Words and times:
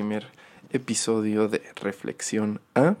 primer 0.00 0.28
episodio 0.70 1.48
de 1.48 1.60
Reflexión 1.76 2.62
A. 2.74 2.94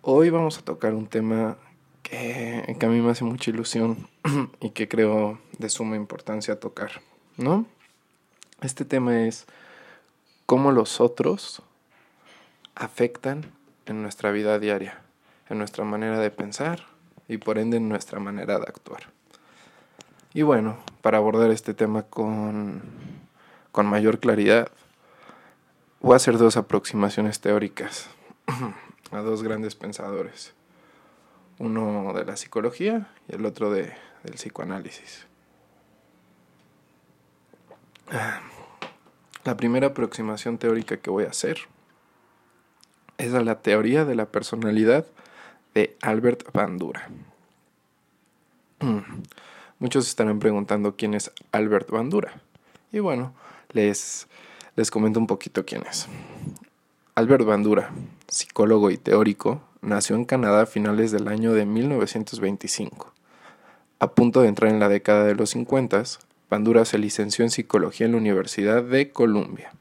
Hoy 0.00 0.30
vamos 0.30 0.56
a 0.56 0.62
tocar 0.62 0.94
un 0.94 1.08
tema 1.08 1.58
que, 2.02 2.74
que, 2.80 2.86
a 2.86 2.88
mí 2.88 3.02
me 3.02 3.10
hace 3.10 3.24
mucha 3.24 3.50
ilusión 3.50 4.08
y 4.62 4.70
que 4.70 4.88
creo 4.88 5.38
de 5.58 5.68
suma 5.68 5.96
importancia 5.96 6.58
tocar, 6.58 7.02
¿no? 7.36 7.66
Este 8.62 8.86
tema 8.86 9.26
es 9.26 9.44
cómo 10.46 10.72
los 10.72 11.02
otros 11.02 11.60
afectan 12.74 13.44
en 13.84 14.00
nuestra 14.00 14.30
vida 14.30 14.58
diaria, 14.58 15.02
en 15.50 15.58
nuestra 15.58 15.84
manera 15.84 16.18
de 16.18 16.30
pensar 16.30 16.86
y 17.28 17.36
por 17.36 17.58
ende 17.58 17.76
en 17.76 17.90
nuestra 17.90 18.20
manera 18.20 18.58
de 18.58 18.64
actuar. 18.68 19.02
Y 20.32 20.40
bueno, 20.40 20.78
para 21.02 21.18
abordar 21.18 21.50
este 21.50 21.74
tema 21.74 22.04
con, 22.04 22.80
con 23.70 23.84
mayor 23.84 24.18
claridad, 24.18 24.70
voy 26.04 26.12
a 26.12 26.16
hacer 26.16 26.36
dos 26.36 26.58
aproximaciones 26.58 27.40
teóricas 27.40 28.10
a 29.10 29.20
dos 29.20 29.42
grandes 29.42 29.74
pensadores. 29.74 30.52
Uno 31.58 32.12
de 32.12 32.26
la 32.26 32.36
psicología 32.36 33.08
y 33.26 33.36
el 33.36 33.46
otro 33.46 33.70
de, 33.70 33.94
del 34.22 34.34
psicoanálisis. 34.34 35.26
La 39.44 39.56
primera 39.56 39.88
aproximación 39.88 40.58
teórica 40.58 40.98
que 40.98 41.08
voy 41.08 41.24
a 41.24 41.30
hacer 41.30 41.56
es 43.16 43.32
a 43.32 43.40
la 43.40 43.62
teoría 43.62 44.04
de 44.04 44.14
la 44.14 44.26
personalidad 44.26 45.06
de 45.72 45.96
Albert 46.02 46.52
Bandura. 46.52 47.08
Muchos 49.78 50.06
estarán 50.06 50.38
preguntando 50.38 50.96
quién 50.96 51.14
es 51.14 51.32
Albert 51.50 51.88
Bandura. 51.90 52.42
Y 52.92 52.98
bueno, 52.98 53.32
les, 53.72 54.28
les 54.76 54.90
comento 54.90 55.20
un 55.20 55.26
poquito 55.26 55.64
quién 55.64 55.82
es. 55.88 56.06
Albert 57.14 57.44
Bandura, 57.44 57.90
psicólogo 58.28 58.90
y 58.90 58.96
teórico, 58.96 59.60
nació 59.82 60.16
en 60.16 60.24
Canadá 60.24 60.62
a 60.62 60.66
finales 60.66 61.12
del 61.12 61.28
año 61.28 61.52
de 61.52 61.64
1925. 61.64 63.12
A 64.00 64.10
punto 64.12 64.42
de 64.42 64.48
entrar 64.48 64.70
en 64.70 64.80
la 64.80 64.88
década 64.88 65.24
de 65.24 65.34
los 65.34 65.50
50, 65.50 66.02
Bandura 66.50 66.84
se 66.84 66.98
licenció 66.98 67.44
en 67.44 67.50
psicología 67.50 68.06
en 68.06 68.12
la 68.12 68.18
Universidad 68.18 68.82
de 68.82 69.10
Columbia. 69.10 69.72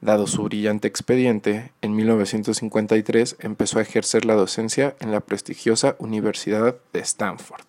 Dado 0.00 0.26
su 0.26 0.42
brillante 0.44 0.86
expediente, 0.86 1.72
en 1.80 1.96
1953 1.96 3.36
empezó 3.40 3.78
a 3.78 3.82
ejercer 3.82 4.26
la 4.26 4.34
docencia 4.34 4.94
en 5.00 5.12
la 5.12 5.20
prestigiosa 5.20 5.96
Universidad 5.98 6.76
de 6.92 7.00
Stanford. 7.00 7.64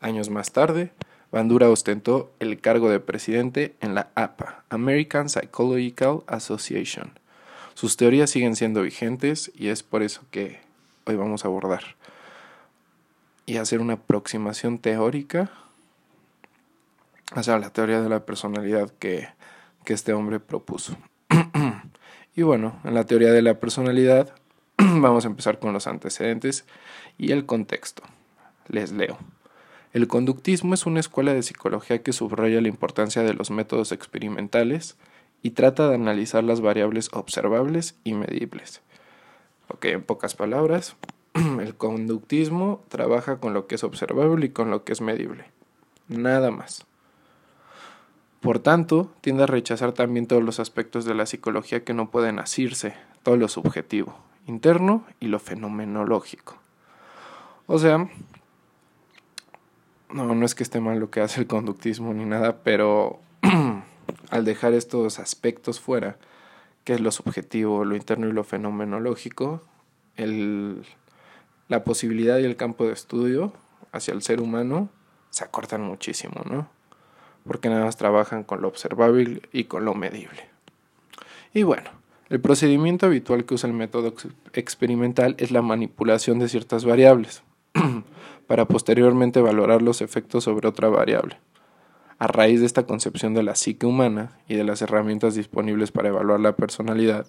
Años 0.00 0.30
más 0.30 0.52
tarde, 0.52 0.90
Bandura 1.32 1.68
ostentó 1.68 2.32
el 2.38 2.60
cargo 2.60 2.88
de 2.88 3.00
presidente 3.00 3.74
en 3.80 3.94
la 3.94 4.10
APA, 4.14 4.64
American 4.70 5.28
Psychological 5.28 6.22
Association. 6.26 7.18
Sus 7.74 7.96
teorías 7.96 8.30
siguen 8.30 8.56
siendo 8.56 8.82
vigentes 8.82 9.50
y 9.54 9.68
es 9.68 9.82
por 9.82 10.02
eso 10.02 10.22
que 10.30 10.60
hoy 11.04 11.16
vamos 11.16 11.44
a 11.44 11.48
abordar 11.48 11.96
y 13.44 13.58
hacer 13.58 13.80
una 13.80 13.94
aproximación 13.94 14.78
teórica 14.78 15.50
hacia 17.32 17.58
la 17.58 17.70
teoría 17.70 18.00
de 18.00 18.08
la 18.08 18.24
personalidad 18.24 18.90
que, 18.98 19.28
que 19.84 19.94
este 19.94 20.12
hombre 20.12 20.40
propuso. 20.40 20.96
y 22.36 22.42
bueno, 22.42 22.78
en 22.84 22.94
la 22.94 23.04
teoría 23.04 23.32
de 23.32 23.42
la 23.42 23.60
personalidad 23.60 24.32
vamos 24.78 25.24
a 25.24 25.28
empezar 25.28 25.58
con 25.58 25.72
los 25.72 25.86
antecedentes 25.86 26.64
y 27.18 27.32
el 27.32 27.46
contexto. 27.46 28.02
Les 28.68 28.90
leo. 28.92 29.18
El 29.96 30.08
conductismo 30.08 30.74
es 30.74 30.84
una 30.84 31.00
escuela 31.00 31.32
de 31.32 31.42
psicología 31.42 32.02
que 32.02 32.12
subraya 32.12 32.60
la 32.60 32.68
importancia 32.68 33.22
de 33.22 33.32
los 33.32 33.50
métodos 33.50 33.92
experimentales 33.92 34.98
y 35.40 35.52
trata 35.52 35.88
de 35.88 35.94
analizar 35.94 36.44
las 36.44 36.60
variables 36.60 37.08
observables 37.14 37.96
y 38.04 38.12
medibles. 38.12 38.82
Ok, 39.68 39.86
en 39.86 40.02
pocas 40.02 40.34
palabras, 40.34 40.96
el 41.34 41.74
conductismo 41.76 42.84
trabaja 42.88 43.38
con 43.38 43.54
lo 43.54 43.66
que 43.66 43.76
es 43.76 43.84
observable 43.84 44.44
y 44.44 44.50
con 44.50 44.70
lo 44.70 44.84
que 44.84 44.92
es 44.92 45.00
medible. 45.00 45.46
Nada 46.08 46.50
más. 46.50 46.84
Por 48.42 48.58
tanto, 48.58 49.10
tiende 49.22 49.44
a 49.44 49.46
rechazar 49.46 49.92
también 49.92 50.26
todos 50.26 50.42
los 50.42 50.60
aspectos 50.60 51.06
de 51.06 51.14
la 51.14 51.24
psicología 51.24 51.84
que 51.84 51.94
no 51.94 52.10
pueden 52.10 52.38
asirse, 52.38 52.92
todo 53.22 53.38
lo 53.38 53.48
subjetivo, 53.48 54.18
interno 54.46 55.06
y 55.20 55.28
lo 55.28 55.38
fenomenológico. 55.38 56.58
O 57.66 57.78
sea, 57.78 58.10
no, 60.16 60.34
no 60.34 60.46
es 60.46 60.54
que 60.54 60.62
esté 60.62 60.80
mal 60.80 60.98
lo 60.98 61.10
que 61.10 61.20
hace 61.20 61.40
el 61.40 61.46
conductismo 61.46 62.14
ni 62.14 62.24
nada, 62.24 62.58
pero 62.62 63.20
al 64.30 64.44
dejar 64.44 64.72
estos 64.72 65.18
aspectos 65.18 65.78
fuera, 65.80 66.16
que 66.84 66.94
es 66.94 67.00
lo 67.00 67.10
subjetivo, 67.12 67.84
lo 67.84 67.96
interno 67.96 68.28
y 68.28 68.32
lo 68.32 68.44
fenomenológico, 68.44 69.62
el, 70.16 70.84
la 71.68 71.84
posibilidad 71.84 72.38
y 72.38 72.44
el 72.44 72.56
campo 72.56 72.86
de 72.86 72.92
estudio 72.92 73.52
hacia 73.92 74.14
el 74.14 74.22
ser 74.22 74.40
humano 74.40 74.88
se 75.30 75.44
acortan 75.44 75.82
muchísimo, 75.82 76.42
¿no? 76.48 76.68
Porque 77.46 77.68
nada 77.68 77.84
más 77.84 77.96
trabajan 77.96 78.42
con 78.42 78.62
lo 78.62 78.68
observable 78.68 79.42
y 79.52 79.64
con 79.64 79.84
lo 79.84 79.94
medible. 79.94 80.48
Y 81.52 81.62
bueno, 81.62 81.90
el 82.28 82.40
procedimiento 82.40 83.06
habitual 83.06 83.44
que 83.44 83.54
usa 83.54 83.68
el 83.68 83.74
método 83.74 84.14
experimental 84.52 85.36
es 85.38 85.50
la 85.50 85.62
manipulación 85.62 86.38
de 86.38 86.48
ciertas 86.48 86.84
variables. 86.84 87.42
Para 88.46 88.66
posteriormente 88.66 89.40
valorar 89.40 89.82
los 89.82 90.00
efectos 90.00 90.44
sobre 90.44 90.68
otra 90.68 90.88
variable. 90.88 91.38
A 92.18 92.26
raíz 92.26 92.60
de 92.60 92.66
esta 92.66 92.86
concepción 92.86 93.34
de 93.34 93.42
la 93.42 93.54
psique 93.54 93.86
humana 93.86 94.38
y 94.48 94.54
de 94.54 94.64
las 94.64 94.80
herramientas 94.82 95.34
disponibles 95.34 95.92
para 95.92 96.08
evaluar 96.08 96.40
la 96.40 96.56
personalidad, 96.56 97.26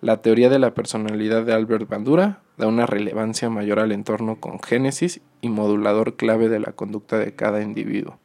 la 0.00 0.20
teoría 0.20 0.50
de 0.50 0.58
la 0.58 0.74
personalidad 0.74 1.44
de 1.44 1.54
Albert 1.54 1.88
Bandura 1.88 2.42
da 2.58 2.66
una 2.66 2.84
relevancia 2.84 3.48
mayor 3.48 3.78
al 3.78 3.92
entorno 3.92 4.36
con 4.40 4.60
génesis 4.60 5.22
y 5.40 5.48
modulador 5.48 6.16
clave 6.16 6.48
de 6.48 6.60
la 6.60 6.72
conducta 6.72 7.18
de 7.18 7.34
cada 7.34 7.62
individuo. 7.62 8.18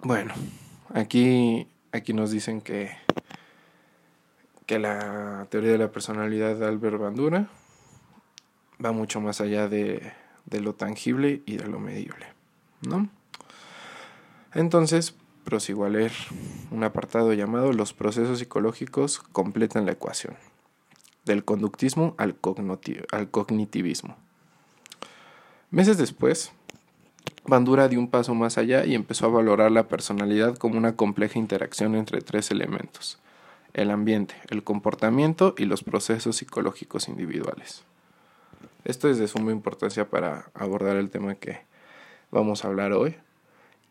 Bueno, 0.00 0.32
aquí, 0.94 1.68
aquí 1.92 2.14
nos 2.14 2.30
dicen 2.30 2.62
que, 2.62 2.92
que 4.64 4.78
la 4.78 5.46
teoría 5.50 5.72
de 5.72 5.78
la 5.78 5.92
personalidad 5.92 6.56
de 6.56 6.66
Albert 6.66 6.98
Bandura 6.98 7.48
va 8.82 8.92
mucho 8.92 9.20
más 9.20 9.40
allá 9.40 9.68
de, 9.68 10.12
de 10.50 10.60
lo 10.60 10.74
tangible 10.74 11.42
y 11.46 11.56
de 11.56 11.66
lo 11.66 11.78
medible, 11.78 12.26
¿no? 12.82 13.08
Entonces, 14.54 15.14
prosigo 15.44 15.84
a 15.84 15.88
leer 15.88 16.12
un 16.70 16.84
apartado 16.84 17.32
llamado 17.32 17.72
Los 17.72 17.92
procesos 17.92 18.38
psicológicos 18.38 19.18
completan 19.18 19.86
la 19.86 19.92
ecuación, 19.92 20.36
del 21.24 21.44
conductismo 21.44 22.14
al, 22.18 22.36
al 23.12 23.30
cognitivismo. 23.30 24.16
Meses 25.70 25.98
después, 25.98 26.52
Bandura 27.46 27.88
dio 27.88 27.98
un 27.98 28.08
paso 28.08 28.34
más 28.34 28.58
allá 28.58 28.84
y 28.84 28.94
empezó 28.94 29.26
a 29.26 29.30
valorar 29.30 29.70
la 29.70 29.88
personalidad 29.88 30.56
como 30.56 30.78
una 30.78 30.96
compleja 30.96 31.38
interacción 31.38 31.94
entre 31.94 32.20
tres 32.20 32.50
elementos, 32.50 33.18
el 33.74 33.90
ambiente, 33.90 34.34
el 34.48 34.64
comportamiento 34.64 35.54
y 35.56 35.64
los 35.64 35.82
procesos 35.82 36.36
psicológicos 36.36 37.08
individuales. 37.08 37.84
Esto 38.84 39.08
es 39.08 39.18
de 39.18 39.28
suma 39.28 39.52
importancia 39.52 40.08
para 40.08 40.50
abordar 40.54 40.96
el 40.96 41.10
tema 41.10 41.34
que 41.34 41.60
vamos 42.30 42.64
a 42.64 42.68
hablar 42.68 42.92
hoy. 42.92 43.16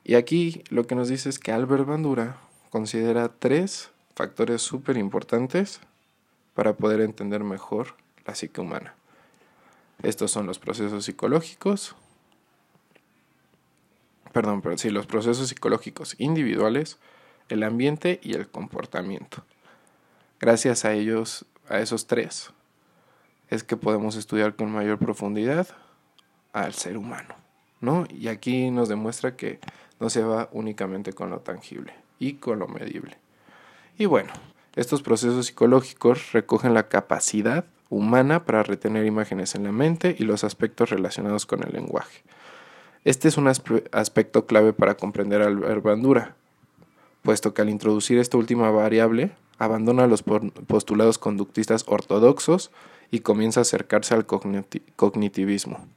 Y 0.04 0.16
aquí 0.16 0.64
lo 0.70 0.88
que 0.88 0.96
nos 0.96 1.10
dice 1.10 1.30
es 1.30 1.40
que 1.40 1.52
Albert 1.52 1.86
Bandura 1.86 2.38
considera 2.70 3.30
tres 3.30 3.92
factores 4.16 4.62
súper 4.62 4.98
importantes 4.98 5.82
para 6.54 6.74
poder 6.74 7.02
entender 7.02 7.44
mejor 7.44 7.96
la 8.26 8.34
psique 8.34 8.62
humana. 8.62 8.96
Estos 10.02 10.32
son 10.32 10.46
los 10.46 10.60
procesos 10.60 11.06
psicológicos, 11.06 11.96
perdón, 14.32 14.62
pero 14.62 14.78
sí, 14.78 14.90
los 14.90 15.08
procesos 15.08 15.50
psicológicos 15.50 16.16
individuales, 16.20 16.98
el 17.50 17.64
ambiente 17.64 18.20
y 18.24 18.34
el 18.34 18.48
comportamiento. 18.48 19.44
Gracias 20.40 20.86
a 20.86 20.94
ellos, 20.94 21.46
a 21.68 21.80
esos 21.80 22.08
tres, 22.08 22.52
es 23.50 23.64
que 23.64 23.78
podemos 23.78 24.16
estudiar 24.16 24.56
con 24.56 24.72
mayor 24.72 24.98
profundidad 24.98 25.68
al 26.54 26.74
ser 26.74 26.98
humano, 26.98 27.36
¿no? 27.82 28.06
Y 28.10 28.28
aquí 28.28 28.72
nos 28.72 28.90
demuestra 28.90 29.36
que 29.36 29.60
no 30.00 30.10
se 30.10 30.24
va 30.24 30.50
únicamente 30.52 31.14
con 31.14 31.30
lo 31.30 31.40
tangible 31.40 31.94
y 32.20 32.34
con 32.34 32.60
lo 32.60 32.68
medible. 32.68 33.18
Y 33.98 34.06
bueno, 34.06 34.32
estos 34.76 35.02
procesos 35.02 35.48
psicológicos 35.48 36.32
recogen 36.34 36.74
la 36.74 36.88
capacidad 36.88 37.66
humana 37.90 38.46
para 38.46 38.64
retener 38.64 39.06
imágenes 39.06 39.56
en 39.56 39.64
la 39.64 39.72
mente 39.72 40.16
y 40.20 40.24
los 40.24 40.44
aspectos 40.44 40.90
relacionados 40.90 41.46
con 41.46 41.64
el 41.64 41.74
lenguaje. 41.74 42.24
Este 43.06 43.28
es 43.28 43.38
un 43.38 43.48
aspecto 43.48 44.46
clave 44.46 44.74
para 44.74 44.98
comprender 44.98 45.42
al 45.42 45.82
Bandura, 45.82 46.36
puesto 47.22 47.54
que 47.54 47.62
al 47.62 47.70
introducir 47.70 48.18
esta 48.20 48.38
última 48.38 48.70
variable, 48.70 49.32
abandona 49.58 50.08
los 50.08 50.24
postulados 50.24 51.18
conductistas 51.18 51.86
ortodoxos 51.88 52.70
y 53.12 53.20
comienza 53.20 53.60
a 53.60 53.64
acercarse 53.64 54.14
al 54.14 54.26
cognitivismo. 54.26 55.88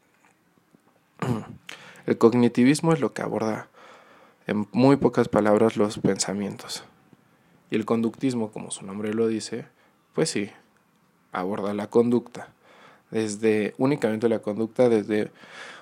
El 2.06 2.18
cognitivismo 2.18 2.92
es 2.92 3.00
lo 3.00 3.12
que 3.12 3.22
aborda 3.22 3.68
en 4.46 4.66
muy 4.72 4.96
pocas 4.96 5.28
palabras 5.28 5.76
los 5.76 5.98
pensamientos. 5.98 6.84
Y 7.70 7.76
el 7.76 7.84
conductismo, 7.84 8.50
como 8.50 8.72
su 8.72 8.84
nombre 8.84 9.14
lo 9.14 9.28
dice, 9.28 9.66
pues 10.12 10.30
sí, 10.30 10.50
aborda 11.30 11.72
la 11.72 11.88
conducta, 11.88 12.48
desde 13.12 13.74
únicamente 13.78 14.28
la 14.28 14.40
conducta 14.40 14.88
desde 14.88 15.30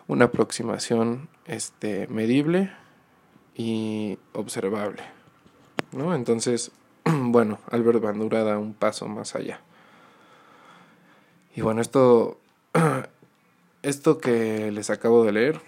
una 0.06 0.26
aproximación 0.26 1.28
este, 1.46 2.08
medible 2.08 2.70
y 3.54 4.18
observable. 4.34 5.02
¿no? 5.92 6.14
Entonces, 6.14 6.70
bueno, 7.04 7.58
Albert 7.70 8.02
Bandura 8.02 8.44
da 8.44 8.58
un 8.58 8.74
paso 8.74 9.08
más 9.08 9.34
allá. 9.34 9.62
Y 11.58 11.60
bueno, 11.60 11.80
esto, 11.80 12.38
esto 13.82 14.18
que 14.18 14.70
les 14.70 14.90
acabo 14.90 15.24
de 15.24 15.32
leer 15.32 15.60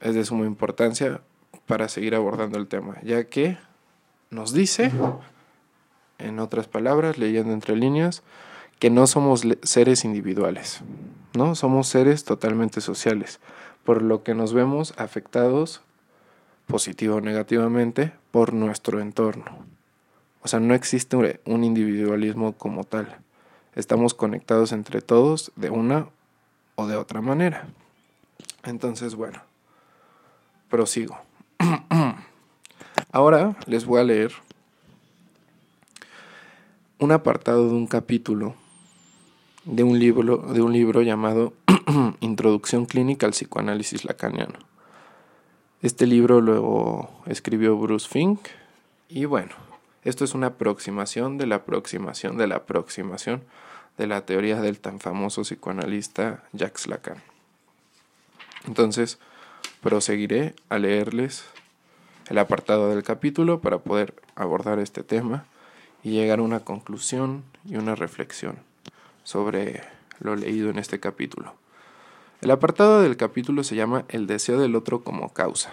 es 0.00 0.14
de 0.14 0.24
suma 0.24 0.46
importancia 0.46 1.20
para 1.66 1.90
seguir 1.90 2.14
abordando 2.14 2.58
el 2.58 2.66
tema, 2.66 2.96
ya 3.02 3.24
que 3.24 3.58
nos 4.30 4.54
dice, 4.54 4.90
en 6.16 6.38
otras 6.38 6.66
palabras, 6.66 7.18
leyendo 7.18 7.52
entre 7.52 7.76
líneas, 7.76 8.22
que 8.78 8.88
no 8.88 9.06
somos 9.06 9.42
seres 9.64 10.06
individuales, 10.06 10.80
¿no? 11.34 11.54
Somos 11.54 11.86
seres 11.86 12.24
totalmente 12.24 12.80
sociales, 12.80 13.38
por 13.84 14.00
lo 14.00 14.22
que 14.22 14.34
nos 14.34 14.54
vemos 14.54 14.94
afectados 14.96 15.82
positivo 16.66 17.16
o 17.16 17.20
negativamente 17.20 18.14
por 18.30 18.54
nuestro 18.54 18.98
entorno. 18.98 19.44
O 20.40 20.48
sea, 20.48 20.58
no 20.58 20.72
existe 20.72 21.18
un 21.44 21.64
individualismo 21.64 22.54
como 22.54 22.84
tal. 22.84 23.20
Estamos 23.74 24.14
conectados 24.14 24.72
entre 24.72 25.00
todos 25.00 25.52
de 25.56 25.70
una 25.70 26.08
o 26.74 26.86
de 26.86 26.96
otra 26.96 27.20
manera. 27.20 27.68
Entonces, 28.64 29.14
bueno, 29.14 29.40
prosigo. 30.68 31.18
Ahora 33.12 33.56
les 33.66 33.84
voy 33.84 34.00
a 34.00 34.04
leer 34.04 34.32
un 36.98 37.12
apartado 37.12 37.68
de 37.68 37.74
un 37.74 37.86
capítulo 37.86 38.54
de 39.64 39.82
un 39.82 39.98
libro, 39.98 40.38
de 40.38 40.62
un 40.62 40.72
libro 40.72 41.02
llamado 41.02 41.52
Introducción 42.20 42.86
Clínica 42.86 43.26
al 43.26 43.32
Psicoanálisis 43.32 44.04
Lacaniano. 44.04 44.58
Este 45.82 46.06
libro 46.06 46.40
lo 46.40 47.08
escribió 47.26 47.76
Bruce 47.76 48.08
Fink 48.08 48.40
y 49.08 49.24
bueno, 49.24 49.52
esto 50.04 50.24
es 50.24 50.34
una 50.34 50.48
aproximación 50.48 51.38
de 51.38 51.46
la 51.46 51.56
aproximación 51.56 52.36
de 52.36 52.46
la 52.46 52.56
aproximación 52.56 53.44
de 53.98 54.06
la 54.06 54.24
teoría 54.24 54.60
del 54.60 54.80
tan 54.80 54.98
famoso 54.98 55.42
psicoanalista 55.42 56.42
Jacques 56.52 56.86
Lacan. 56.86 57.22
Entonces, 58.66 59.18
proseguiré 59.82 60.54
a 60.68 60.78
leerles 60.78 61.44
el 62.28 62.38
apartado 62.38 62.88
del 62.88 63.02
capítulo 63.02 63.60
para 63.60 63.78
poder 63.78 64.14
abordar 64.36 64.78
este 64.78 65.02
tema 65.02 65.44
y 66.02 66.12
llegar 66.12 66.38
a 66.38 66.42
una 66.42 66.60
conclusión 66.60 67.44
y 67.64 67.76
una 67.76 67.94
reflexión 67.94 68.58
sobre 69.24 69.82
lo 70.18 70.36
leído 70.36 70.70
en 70.70 70.78
este 70.78 71.00
capítulo. 71.00 71.54
El 72.40 72.50
apartado 72.50 73.02
del 73.02 73.16
capítulo 73.16 73.64
se 73.64 73.76
llama 73.76 74.04
El 74.08 74.26
deseo 74.26 74.58
del 74.58 74.76
otro 74.76 75.02
como 75.02 75.32
causa. 75.32 75.72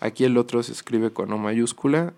Aquí 0.00 0.24
el 0.24 0.36
otro 0.36 0.62
se 0.62 0.72
escribe 0.72 1.12
con 1.12 1.32
O 1.32 1.38
mayúscula 1.38 2.12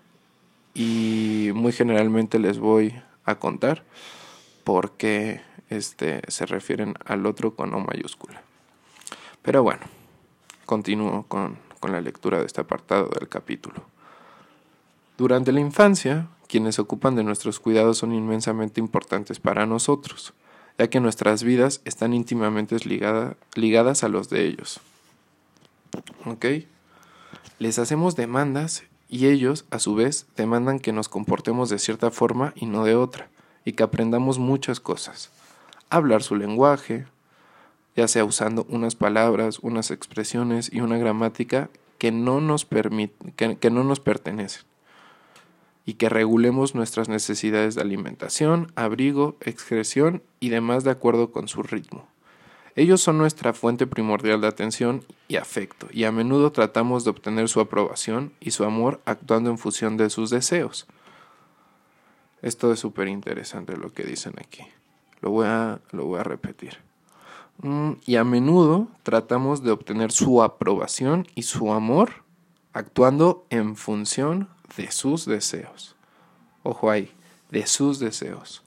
y 0.75 1.51
muy 1.55 1.71
generalmente 1.71 2.37
les 2.37 2.59
voy 2.59 3.01
a 3.23 3.35
contar 3.35 3.83
por 4.63 4.91
qué 4.91 5.41
este, 5.69 6.21
se 6.27 6.45
refieren 6.45 6.93
al 7.05 7.25
otro 7.25 7.55
con 7.55 7.73
O 7.73 7.79
mayúscula. 7.79 8.43
Pero 9.41 9.63
bueno, 9.63 9.81
continúo 10.65 11.23
con, 11.27 11.57
con 11.79 11.91
la 11.91 12.01
lectura 12.01 12.39
de 12.39 12.45
este 12.45 12.61
apartado 12.61 13.09
del 13.17 13.29
capítulo. 13.29 13.85
Durante 15.17 15.53
la 15.53 15.61
infancia, 15.61 16.27
quienes 16.47 16.77
ocupan 16.77 17.15
de 17.15 17.23
nuestros 17.23 17.59
cuidados 17.59 17.97
son 17.97 18.13
inmensamente 18.13 18.81
importantes 18.81 19.39
para 19.39 19.65
nosotros, 19.65 20.33
ya 20.77 20.89
que 20.89 20.99
nuestras 20.99 21.43
vidas 21.43 21.81
están 21.85 22.13
íntimamente 22.13 22.75
ligadas 23.55 24.03
a 24.03 24.09
los 24.09 24.29
de 24.29 24.45
ellos. 24.45 24.81
¿Ok? 26.25 26.45
Les 27.59 27.79
hacemos 27.79 28.17
demandas 28.17 28.83
y 29.15 29.27
ellos, 29.27 29.63
a 29.71 29.79
su 29.79 29.95
vez, 29.95 30.27
demandan 30.35 30.81
que 30.81 30.91
nos 30.91 31.07
comportemos 31.07 31.69
de 31.69 31.79
cierta 31.79 32.11
forma 32.11 32.51
y 32.53 32.65
no 32.65 32.83
de 32.83 32.95
otra, 32.95 33.29
y 33.63 33.71
que 33.71 33.83
aprendamos 33.83 34.39
muchas 34.39 34.81
cosas. 34.81 35.31
Hablar 35.89 36.21
su 36.21 36.35
lenguaje, 36.35 37.05
ya 37.95 38.09
sea 38.09 38.25
usando 38.25 38.65
unas 38.67 38.95
palabras, 38.95 39.59
unas 39.59 39.89
expresiones 39.89 40.69
y 40.69 40.81
una 40.81 40.97
gramática 40.97 41.69
que 41.97 42.11
no 42.11 42.41
nos, 42.41 42.65
que 42.65 43.69
no 43.71 43.85
nos 43.85 44.01
pertenecen 44.01 44.63
y 45.85 45.93
que 45.93 46.09
regulemos 46.09 46.75
nuestras 46.75 47.07
necesidades 47.07 47.75
de 47.75 47.83
alimentación, 47.83 48.73
abrigo, 48.75 49.37
excreción 49.39 50.23
y 50.41 50.49
demás 50.49 50.83
de 50.83 50.91
acuerdo 50.91 51.31
con 51.31 51.47
su 51.47 51.63
ritmo. 51.63 52.05
Ellos 52.75 53.01
son 53.01 53.17
nuestra 53.17 53.53
fuente 53.53 53.87
primordial 53.87 54.41
de 54.41 54.47
atención 54.47 55.05
y 55.29 55.37
afecto, 55.37 55.87
y 55.91 56.03
a 56.03 56.11
menudo 56.11 56.51
tratamos 56.51 57.05
de 57.05 57.11
obtener 57.11 57.47
su 57.47 57.61
aprobación 57.61 58.33
y 58.41 58.51
su 58.51 58.65
amor 58.65 59.01
actuando 59.05 59.49
en 59.49 59.57
función 59.57 59.95
de 59.95 60.09
sus 60.09 60.29
deseos. 60.29 60.85
Esto 62.41 62.73
es 62.73 62.79
súper 62.79 63.07
interesante 63.07 63.77
lo 63.77 63.93
que 63.93 64.03
dicen 64.03 64.33
aquí. 64.37 64.63
Lo 65.21 65.31
voy 65.31 65.47
a, 65.47 65.79
lo 65.91 66.05
voy 66.05 66.19
a 66.19 66.23
repetir. 66.23 66.77
Mm, 67.59 67.93
y 68.05 68.17
a 68.17 68.25
menudo 68.25 68.89
tratamos 69.03 69.63
de 69.63 69.71
obtener 69.71 70.11
su 70.11 70.43
aprobación 70.43 71.25
y 71.33 71.43
su 71.43 71.71
amor 71.71 72.25
actuando 72.73 73.45
en 73.49 73.77
función 73.77 74.49
de 74.75 74.91
sus 74.91 75.25
deseos. 75.25 75.95
Ojo 76.63 76.91
ahí, 76.91 77.09
de 77.51 77.65
sus 77.67 77.99
deseos. 77.99 78.64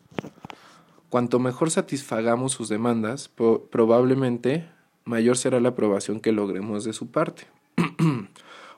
Cuanto 1.11 1.39
mejor 1.39 1.71
satisfagamos 1.71 2.53
sus 2.53 2.69
demandas, 2.69 3.31
probablemente 3.71 4.69
mayor 5.05 5.39
será 5.39 5.59
la 5.61 5.71
aprobación 5.71 6.21
que 6.21 6.33
logremos 6.33 6.85
de 6.85 6.93
su 6.93 7.11
parte. 7.11 7.47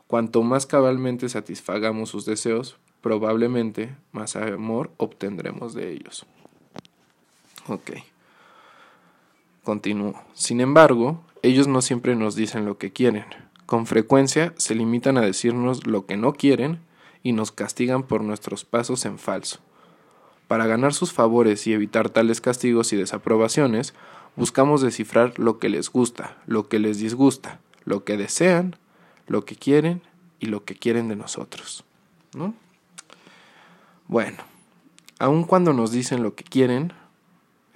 Cuanto 0.07 0.43
más 0.43 0.67
cabalmente 0.67 1.29
satisfagamos 1.29 2.11
sus 2.11 2.25
deseos, 2.25 2.79
probablemente 3.01 3.97
más 4.13 4.37
amor 4.37 4.93
obtendremos 4.97 5.75
de 5.75 5.93
ellos. 5.93 6.27
Ok. 7.67 7.93
Continúo. 9.65 10.15
Sin 10.35 10.61
embargo, 10.61 11.23
ellos 11.43 11.69
no 11.69 11.83
siempre 11.83 12.17
nos 12.17 12.35
dicen 12.35 12.65
lo 12.65 12.79
que 12.79 12.93
quieren. 12.93 13.25
Con 13.67 13.87
frecuencia 13.87 14.53
se 14.57 14.75
limitan 14.75 15.17
a 15.17 15.23
decirnos 15.23 15.87
lo 15.87 16.07
que 16.07 16.17
no 16.17 16.33
quieren 16.33 16.81
y 17.23 17.33
nos 17.33 17.53
castigan 17.53 18.03
por 18.03 18.23
nuestros 18.23 18.65
pasos 18.65 19.05
en 19.05 19.19
falso. 19.19 19.61
Para 20.51 20.67
ganar 20.67 20.95
sus 20.95 21.13
favores 21.13 21.69
y 21.69 21.75
evitar 21.75 22.11
tales 22.11 22.41
castigos 22.41 22.93
y 22.93 22.97
desaprobaciones, 22.97 23.95
buscamos 24.35 24.83
descifrar 24.83 25.39
lo 25.39 25.61
que 25.61 25.69
les 25.69 25.91
gusta, 25.91 26.39
lo 26.45 26.69
que 26.69 26.81
les 26.81 26.99
disgusta, 26.99 27.61
lo 27.85 28.03
que 28.03 28.17
desean, 28.17 28.75
lo 29.29 29.45
que 29.45 29.55
quieren 29.55 30.03
y 30.41 30.47
lo 30.47 30.65
que 30.65 30.75
quieren 30.75 31.07
de 31.07 31.15
nosotros. 31.15 31.85
¿no? 32.35 32.53
Bueno, 34.09 34.39
aun 35.21 35.45
cuando 35.45 35.73
nos 35.73 35.93
dicen 35.93 36.25
lo 36.25 36.35
que 36.35 36.43
quieren, 36.43 36.95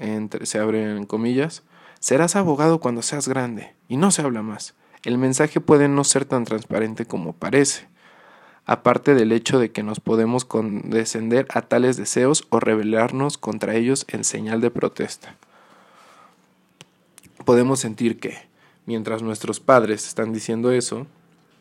entre, 0.01 0.45
se 0.45 0.59
abren 0.59 1.07
comillas, 1.07 1.63
serás 2.01 2.35
abogado 2.35 2.81
cuando 2.81 3.03
seas 3.03 3.29
grande, 3.29 3.73
y 3.87 3.99
no 3.99 4.11
se 4.11 4.23
habla 4.23 4.43
más. 4.43 4.75
El 5.05 5.17
mensaje 5.17 5.61
puede 5.61 5.87
no 5.87 6.03
ser 6.03 6.25
tan 6.25 6.43
transparente 6.43 7.07
como 7.07 7.35
parece 7.35 7.87
aparte 8.67 9.15
del 9.15 9.33
hecho 9.33 9.59
de 9.59 9.71
que 9.71 9.83
nos 9.83 10.01
podemos 10.01 10.45
condescender 10.45 11.47
a 11.51 11.63
tales 11.63 11.97
deseos 11.97 12.47
o 12.51 12.61
rebelarnos 12.61 13.37
contra 13.37 13.75
ellos 13.75 14.07
en 14.09 14.25
señal 14.25 14.61
de 14.61 14.71
protesta. 14.71 15.37
Podemos 17.45 17.81
sentir 17.81 18.19
que, 18.19 18.39
mientras 18.87 19.23
nuestros 19.23 19.61
padres 19.61 20.07
están 20.07 20.33
diciendo 20.33 20.73
eso, 20.73 21.07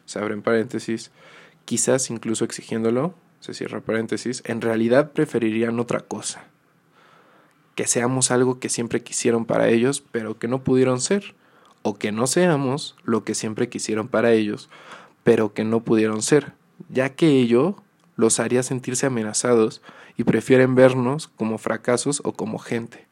se 0.05 0.19
abren 0.19 0.41
paréntesis, 0.41 1.11
quizás 1.65 2.09
incluso 2.09 2.45
exigiéndolo, 2.45 3.13
se 3.41 3.53
cierra 3.53 3.81
paréntesis, 3.81 4.41
en 4.45 4.61
realidad 4.61 5.11
preferirían 5.11 5.79
otra 5.79 5.99
cosa. 5.99 6.45
Que 7.75 7.87
seamos 7.87 8.31
algo 8.31 8.59
que 8.59 8.69
siempre 8.69 9.03
quisieron 9.03 9.45
para 9.45 9.67
ellos, 9.67 10.01
pero 10.11 10.39
que 10.39 10.47
no 10.47 10.63
pudieron 10.63 11.01
ser, 11.01 11.35
o 11.81 11.95
que 11.95 12.13
no 12.13 12.27
seamos 12.27 12.95
lo 13.03 13.25
que 13.25 13.35
siempre 13.35 13.67
quisieron 13.67 14.07
para 14.07 14.31
ellos, 14.31 14.69
pero 15.25 15.53
que 15.53 15.65
no 15.65 15.81
pudieron 15.81 16.21
ser 16.21 16.53
ya 16.89 17.09
que 17.09 17.27
ello 17.27 17.75
los 18.15 18.39
haría 18.39 18.63
sentirse 18.63 19.05
amenazados 19.05 19.81
y 20.17 20.23
prefieren 20.23 20.75
vernos 20.75 21.27
como 21.27 21.57
fracasos 21.57 22.21
o 22.23 22.33
como 22.33 22.59
gente, 22.59 23.05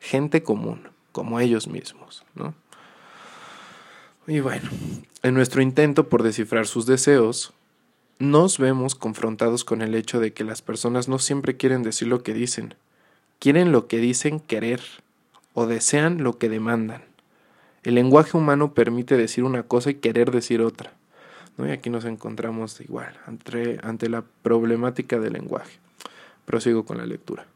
gente 0.00 0.42
común, 0.42 0.88
como 1.12 1.40
ellos 1.40 1.68
mismos, 1.68 2.24
¿no? 2.34 2.54
Y 4.26 4.40
bueno, 4.40 4.70
en 5.22 5.34
nuestro 5.34 5.60
intento 5.60 6.08
por 6.08 6.22
descifrar 6.22 6.66
sus 6.66 6.86
deseos, 6.86 7.52
nos 8.18 8.58
vemos 8.58 8.94
confrontados 8.94 9.64
con 9.64 9.82
el 9.82 9.94
hecho 9.94 10.20
de 10.20 10.32
que 10.32 10.44
las 10.44 10.62
personas 10.62 11.08
no 11.08 11.18
siempre 11.18 11.56
quieren 11.56 11.82
decir 11.82 12.08
lo 12.08 12.22
que 12.22 12.32
dicen, 12.32 12.74
quieren 13.38 13.70
lo 13.70 13.86
que 13.86 13.98
dicen 13.98 14.40
querer 14.40 14.80
o 15.52 15.66
desean 15.66 16.22
lo 16.22 16.38
que 16.38 16.48
demandan. 16.48 17.02
El 17.82 17.96
lenguaje 17.96 18.36
humano 18.38 18.72
permite 18.72 19.16
decir 19.16 19.44
una 19.44 19.64
cosa 19.64 19.90
y 19.90 19.96
querer 19.96 20.30
decir 20.30 20.62
otra 20.62 20.94
Y 21.58 21.70
aquí 21.70 21.88
nos 21.88 22.04
encontramos 22.04 22.80
igual, 22.80 23.16
ante, 23.26 23.78
ante 23.82 24.08
la 24.08 24.24
problemática 24.42 25.18
del 25.18 25.34
lenguaje. 25.34 25.78
Prosigo 26.44 26.84
con 26.84 26.98
la 26.98 27.06
lectura. 27.06 27.46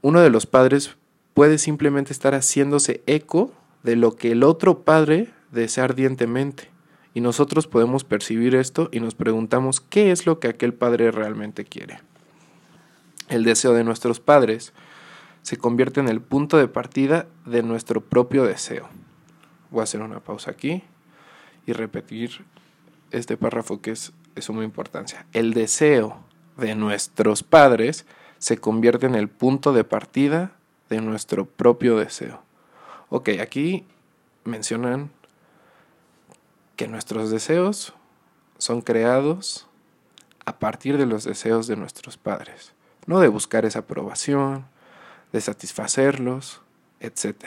Uno 0.00 0.20
de 0.20 0.30
los 0.30 0.46
padres 0.46 0.96
puede 1.34 1.58
simplemente 1.58 2.12
estar 2.12 2.34
haciéndose 2.34 3.02
eco 3.06 3.52
de 3.82 3.96
lo 3.96 4.16
que 4.16 4.32
el 4.32 4.42
otro 4.42 4.80
padre 4.80 5.30
desea 5.52 5.84
ardientemente. 5.84 6.70
Y 7.14 7.20
nosotros 7.20 7.66
podemos 7.66 8.04
percibir 8.04 8.54
esto 8.54 8.88
y 8.92 9.00
nos 9.00 9.14
preguntamos 9.14 9.80
qué 9.80 10.10
es 10.10 10.26
lo 10.26 10.40
que 10.40 10.48
aquel 10.48 10.72
padre 10.72 11.10
realmente 11.10 11.64
quiere. 11.64 12.00
El 13.28 13.44
deseo 13.44 13.74
de 13.74 13.84
nuestros 13.84 14.20
padres 14.20 14.72
se 15.42 15.56
convierte 15.56 16.00
en 16.00 16.08
el 16.08 16.20
punto 16.20 16.56
de 16.58 16.68
partida 16.68 17.26
de 17.44 17.62
nuestro 17.62 18.00
propio 18.00 18.44
deseo. 18.44 18.88
Voy 19.70 19.80
a 19.80 19.84
hacer 19.84 20.00
una 20.00 20.20
pausa 20.20 20.50
aquí 20.50 20.82
y 21.66 21.72
repetir 21.72 22.44
este 23.10 23.36
párrafo 23.36 23.80
que 23.80 23.92
es 23.92 24.12
de 24.34 24.42
suma 24.42 24.64
importancia. 24.64 25.26
El 25.32 25.54
deseo 25.54 26.24
de 26.56 26.74
nuestros 26.74 27.42
padres 27.42 28.06
se 28.38 28.58
convierte 28.58 29.06
en 29.06 29.14
el 29.14 29.28
punto 29.28 29.72
de 29.72 29.84
partida 29.84 30.52
de 30.88 31.00
nuestro 31.00 31.46
propio 31.46 31.96
deseo. 31.96 32.42
Ok, 33.10 33.30
aquí 33.40 33.86
mencionan 34.44 35.10
que 36.76 36.88
nuestros 36.88 37.30
deseos 37.30 37.94
son 38.58 38.82
creados 38.82 39.66
a 40.44 40.58
partir 40.58 40.96
de 40.98 41.06
los 41.06 41.24
deseos 41.24 41.66
de 41.66 41.76
nuestros 41.76 42.16
padres, 42.16 42.72
no 43.06 43.20
de 43.20 43.28
buscar 43.28 43.64
esa 43.64 43.80
aprobación, 43.80 44.66
de 45.32 45.40
satisfacerlos, 45.40 46.62
etc. 47.00 47.46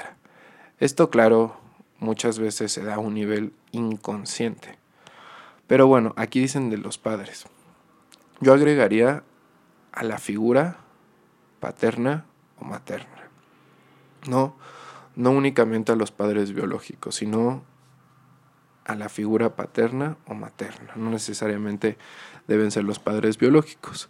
Esto, 0.79 1.09
claro, 1.09 1.57
muchas 1.99 2.39
veces 2.39 2.71
se 2.71 2.83
da 2.83 2.95
a 2.95 2.99
un 2.99 3.13
nivel 3.13 3.53
inconsciente. 3.71 4.80
Pero 5.71 5.87
bueno, 5.87 6.11
aquí 6.17 6.41
dicen 6.41 6.69
de 6.69 6.77
los 6.77 6.97
padres. 6.97 7.45
Yo 8.41 8.51
agregaría 8.51 9.23
a 9.93 10.03
la 10.03 10.17
figura 10.17 10.79
paterna 11.61 12.25
o 12.59 12.65
materna. 12.65 13.29
No, 14.27 14.57
no 15.15 15.31
únicamente 15.31 15.93
a 15.93 15.95
los 15.95 16.11
padres 16.11 16.51
biológicos, 16.51 17.15
sino 17.15 17.63
a 18.83 18.95
la 18.95 19.07
figura 19.07 19.55
paterna 19.55 20.17
o 20.27 20.33
materna. 20.33 20.91
No 20.97 21.09
necesariamente 21.09 21.97
deben 22.49 22.69
ser 22.71 22.83
los 22.83 22.99
padres 22.99 23.37
biológicos, 23.37 24.09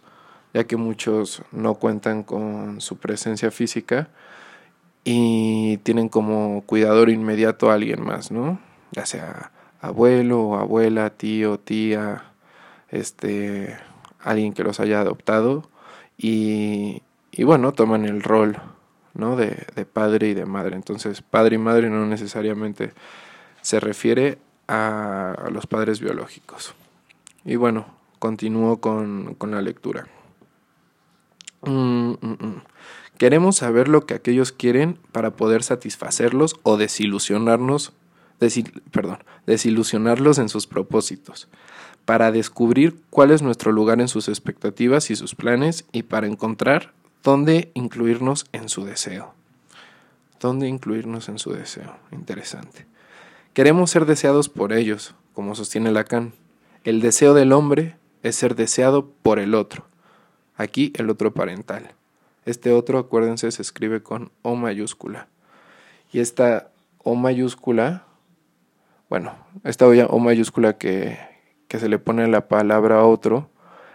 ya 0.52 0.64
que 0.64 0.76
muchos 0.76 1.44
no 1.52 1.76
cuentan 1.76 2.24
con 2.24 2.80
su 2.80 2.96
presencia 2.96 3.52
física 3.52 4.08
y 5.04 5.76
tienen 5.84 6.08
como 6.08 6.64
cuidador 6.66 7.08
inmediato 7.08 7.70
a 7.70 7.74
alguien 7.74 8.02
más, 8.04 8.32
¿no? 8.32 8.58
Ya 8.90 9.06
sea 9.06 9.52
abuelo, 9.82 10.54
abuela, 10.54 11.10
tío, 11.10 11.58
tía, 11.58 12.24
este, 12.88 13.76
alguien 14.20 14.54
que 14.54 14.64
los 14.64 14.80
haya 14.80 15.00
adoptado 15.00 15.68
y, 16.16 17.02
y 17.32 17.44
bueno, 17.44 17.72
toman 17.72 18.04
el 18.04 18.22
rol, 18.22 18.56
¿no? 19.12 19.36
De, 19.36 19.66
de 19.74 19.84
padre 19.84 20.28
y 20.28 20.34
de 20.34 20.46
madre. 20.46 20.76
Entonces, 20.76 21.20
padre 21.20 21.56
y 21.56 21.58
madre 21.58 21.90
no 21.90 22.06
necesariamente 22.06 22.92
se 23.60 23.80
refiere 23.80 24.38
a, 24.68 25.48
los 25.50 25.66
padres 25.66 26.00
biológicos. 26.00 26.74
Y 27.44 27.56
bueno, 27.56 27.86
continúo 28.20 28.80
con, 28.80 29.34
con 29.34 29.50
la 29.50 29.60
lectura. 29.60 30.06
Mm, 31.62 32.12
mm, 32.20 32.36
mm. 32.38 32.62
Queremos 33.18 33.56
saber 33.56 33.88
lo 33.88 34.06
que 34.06 34.14
aquellos 34.14 34.52
quieren 34.52 34.98
para 35.12 35.32
poder 35.32 35.62
satisfacerlos 35.62 36.56
o 36.62 36.76
desilusionarnos, 36.76 37.92
perdón, 38.90 39.18
desilusionarlos 39.46 40.38
en 40.38 40.48
sus 40.48 40.66
propósitos, 40.66 41.48
para 42.04 42.32
descubrir 42.32 43.00
cuál 43.10 43.30
es 43.30 43.42
nuestro 43.42 43.72
lugar 43.72 44.00
en 44.00 44.08
sus 44.08 44.28
expectativas 44.28 45.10
y 45.10 45.16
sus 45.16 45.34
planes 45.34 45.84
y 45.92 46.02
para 46.04 46.26
encontrar 46.26 46.92
dónde 47.22 47.70
incluirnos 47.74 48.46
en 48.52 48.68
su 48.68 48.84
deseo. 48.84 49.34
¿Dónde 50.40 50.66
incluirnos 50.66 51.28
en 51.28 51.38
su 51.38 51.52
deseo? 51.52 51.96
Interesante. 52.10 52.86
Queremos 53.54 53.90
ser 53.90 54.06
deseados 54.06 54.48
por 54.48 54.72
ellos, 54.72 55.14
como 55.34 55.54
sostiene 55.54 55.92
Lacan. 55.92 56.32
El 56.84 57.00
deseo 57.00 57.34
del 57.34 57.52
hombre 57.52 57.96
es 58.22 58.34
ser 58.34 58.56
deseado 58.56 59.08
por 59.22 59.38
el 59.38 59.54
otro. 59.54 59.86
Aquí 60.56 60.92
el 60.96 61.10
otro 61.10 61.32
parental. 61.32 61.92
Este 62.44 62.72
otro, 62.72 62.98
acuérdense, 62.98 63.50
se 63.52 63.62
escribe 63.62 64.02
con 64.02 64.32
O 64.42 64.56
mayúscula. 64.56 65.28
Y 66.12 66.18
esta 66.18 66.70
O 66.98 67.14
mayúscula, 67.14 68.04
bueno, 69.12 69.34
esta 69.62 69.86
O 69.86 70.18
mayúscula 70.20 70.78
que, 70.78 71.18
que 71.68 71.78
se 71.78 71.90
le 71.90 71.98
pone 71.98 72.22
a 72.22 72.28
la 72.28 72.48
palabra 72.48 73.04
otro, 73.04 73.50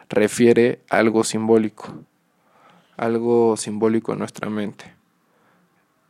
refiere 0.09 0.83
a 0.91 1.00
algo 1.00 1.24
simbólico, 1.24 2.03
algo 2.97 3.57
simbólico 3.57 4.13
en 4.13 4.19
nuestra 4.19 4.51
mente. 4.51 4.93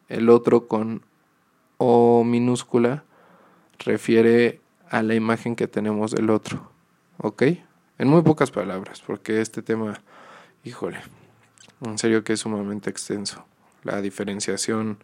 El 0.09 0.29
otro 0.29 0.67
con 0.67 1.03
O 1.77 2.25
minúscula 2.25 3.05
refiere 3.79 4.59
a 4.89 5.01
la 5.03 5.15
imagen 5.15 5.55
que 5.55 5.69
tenemos 5.69 6.11
del 6.11 6.29
otro, 6.29 6.69
¿ok? 7.19 7.43
En 7.99 8.09
muy 8.09 8.23
pocas 8.23 8.51
palabras, 8.51 9.01
porque 9.07 9.39
este 9.39 9.61
tema, 9.61 10.01
híjole, 10.65 10.99
en 11.79 11.97
serio 11.97 12.25
que 12.25 12.33
es 12.33 12.41
sumamente 12.41 12.89
extenso. 12.89 13.45
La 13.83 14.01
diferenciación 14.01 14.97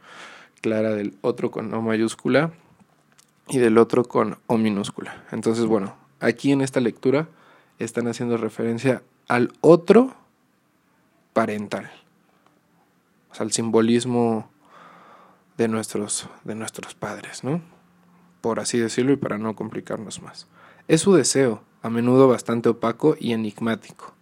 clara 0.60 0.90
del 0.90 1.16
otro 1.22 1.52
con 1.52 1.74
O 1.74 1.82
mayúscula 1.82 2.52
y 3.48 3.60
del 3.60 3.78
otro 3.78 4.04
con 4.04 4.38
O 4.48 4.58
minúscula. 4.58 5.24
Entonces, 5.32 5.66
bueno, 5.66 5.96
aquí 6.20 6.52
en 6.52 6.62
esta 6.62 6.80
lectura 6.80 7.28
están 7.80 8.08
haciendo 8.08 8.38
referencia 8.38 9.04
al 9.28 9.52
otro 9.62 10.16
parental. 11.34 11.92
Al 13.38 13.52
simbolismo 13.52 14.50
de 15.58 15.68
nuestros, 15.68 16.30
de 16.44 16.56
nuestros 16.56 16.96
padres, 16.96 17.44
¿no? 17.44 17.62
Por 18.42 18.60
así 18.60 18.78
decirlo 18.78 19.14
y 19.14 19.18
para 19.18 19.38
no 19.38 19.56
complicarnos 19.56 20.22
más. 20.22 20.48
Es 20.88 21.02
su 21.02 21.14
deseo, 21.14 21.64
a 21.82 21.90
menudo 21.90 22.28
bastante 22.28 22.70
opaco 22.70 23.16
y 23.20 23.34
enigmático 23.34 24.14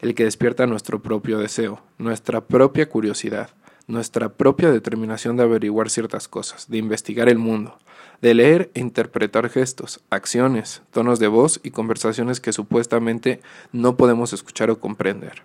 el 0.00 0.14
que 0.14 0.24
despierta 0.24 0.66
nuestro 0.66 1.02
propio 1.02 1.38
deseo, 1.38 1.80
nuestra 1.98 2.42
propia 2.42 2.88
curiosidad, 2.88 3.50
nuestra 3.86 4.30
propia 4.30 4.70
determinación 4.70 5.36
de 5.36 5.44
averiguar 5.44 5.90
ciertas 5.90 6.28
cosas, 6.28 6.68
de 6.68 6.78
investigar 6.78 7.28
el 7.28 7.38
mundo, 7.38 7.78
de 8.20 8.34
leer 8.34 8.70
e 8.74 8.80
interpretar 8.80 9.48
gestos, 9.48 10.00
acciones, 10.10 10.82
tonos 10.90 11.18
de 11.18 11.28
voz 11.28 11.60
y 11.62 11.70
conversaciones 11.70 12.40
que 12.40 12.52
supuestamente 12.52 13.40
no 13.72 13.96
podemos 13.96 14.32
escuchar 14.32 14.70
o 14.70 14.80
comprender. 14.80 15.42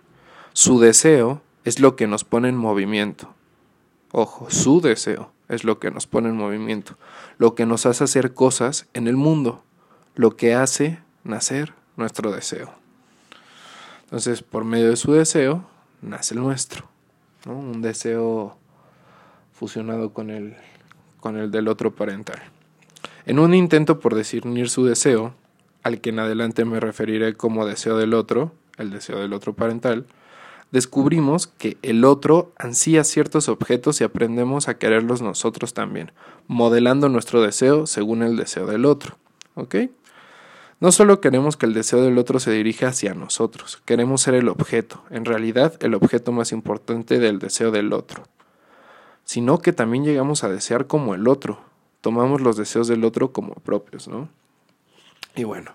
Su 0.54 0.80
deseo 0.80 1.42
es 1.64 1.80
lo 1.80 1.96
que 1.96 2.08
nos 2.08 2.24
pone 2.24 2.50
en 2.50 2.58
movimiento. 2.58 3.34
Ojo, 4.12 4.50
su 4.50 4.82
deseo 4.82 5.32
es 5.48 5.64
lo 5.64 5.80
que 5.80 5.92
nos 5.92 6.08
pone 6.08 6.30
en 6.30 6.38
movimiento, 6.38 6.98
lo 7.38 7.56
que 7.56 7.66
nos 7.66 7.86
hace 7.86 8.04
hacer 8.04 8.34
cosas 8.34 8.88
en 8.94 9.08
el 9.08 9.16
mundo, 9.16 9.64
lo 10.16 10.36
que 10.36 10.54
hace 10.54 11.00
nacer 11.24 11.74
nuestro 11.96 12.32
deseo. 12.32 12.74
Entonces, 14.04 14.42
por 14.44 14.66
medio 14.66 14.90
de 14.90 14.98
su 14.98 15.14
deseo, 15.14 15.66
nace 16.02 16.34
el 16.34 16.42
nuestro. 16.42 16.91
Un 17.46 17.82
deseo 17.82 18.58
fusionado 19.52 20.14
con 20.14 20.30
el, 20.30 20.56
con 21.20 21.38
el 21.38 21.52
del 21.52 21.68
otro 21.68 21.96
parental. 21.96 22.40
En 23.26 23.40
un 23.40 23.54
intento 23.54 24.00
por 24.00 24.16
discernir 24.16 24.70
su 24.70 24.86
deseo, 24.86 25.34
al 25.84 26.02
que 26.02 26.10
en 26.10 26.20
adelante 26.20 26.66
me 26.66 26.80
referiré 26.80 27.36
como 27.36 27.66
deseo 27.66 27.98
del 27.98 28.14
otro, 28.14 28.52
el 28.78 28.92
deseo 28.92 29.20
del 29.20 29.34
otro 29.34 29.54
parental, 29.54 30.06
descubrimos 30.72 31.48
que 31.48 31.78
el 31.82 32.06
otro 32.06 32.54
ansía 32.58 33.04
ciertos 33.04 33.50
objetos 33.50 34.02
y 34.02 34.04
aprendemos 34.04 34.68
a 34.68 34.78
quererlos 34.78 35.22
nosotros 35.22 35.74
también, 35.74 36.12
modelando 36.48 37.10
nuestro 37.10 37.42
deseo 37.42 37.88
según 37.88 38.24
el 38.24 38.38
deseo 38.38 38.66
del 38.66 38.86
otro. 38.86 39.18
¿Ok? 39.56 39.76
No 40.82 40.92
solo 40.92 41.22
queremos 41.22 41.58
que 41.58 41.68
el 41.68 41.76
deseo 41.76 42.02
del 42.02 42.18
otro 42.18 42.40
se 42.40 42.50
dirija 42.50 42.88
hacia 42.88 43.14
nosotros, 43.14 43.80
queremos 43.86 44.22
ser 44.22 44.34
el 44.34 44.50
objeto, 44.50 45.04
en 45.12 45.26
realidad 45.26 45.76
el 45.80 45.94
objeto 45.94 46.32
más 46.32 46.52
importante 46.52 47.20
del 47.20 47.38
deseo 47.38 47.70
del 47.70 47.94
otro, 47.94 48.24
sino 49.24 49.60
que 49.60 49.74
también 49.74 50.04
llegamos 50.04 50.44
a 50.44 50.50
desear 50.50 50.88
como 50.88 51.14
el 51.14 51.28
otro, 51.28 51.60
tomamos 52.02 52.42
los 52.42 52.58
deseos 52.58 52.88
del 52.88 53.06
otro 53.06 53.32
como 53.32 53.54
propios, 53.54 54.08
¿no? 54.08 54.28
Y 55.36 55.44
bueno, 55.44 55.72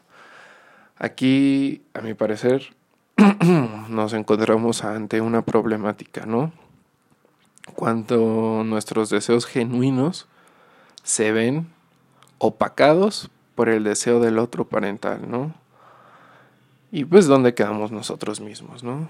aquí, 0.97 1.83
a 1.95 2.01
mi 2.01 2.15
parecer, 2.15 2.75
nos 3.89 4.13
encontramos 4.13 4.83
ante 4.83 5.21
una 5.21 5.43
problemática, 5.43 6.27
¿no? 6.27 6.51
Cuando 7.77 8.65
nuestros 8.67 9.11
deseos 9.11 9.47
genuinos 9.47 10.27
se 11.05 11.31
ven 11.31 11.69
opacados 12.39 13.31
por 13.57 13.69
el 13.69 13.83
deseo 13.83 14.21
del 14.21 14.39
otro 14.39 14.67
parental, 14.67 15.29
¿no? 15.29 15.53
Y 16.93 17.05
pues 17.05 17.27
dónde 17.27 17.55
quedamos 17.55 17.91
nosotros 17.91 18.41
mismos, 18.41 18.85
¿no? 18.85 19.09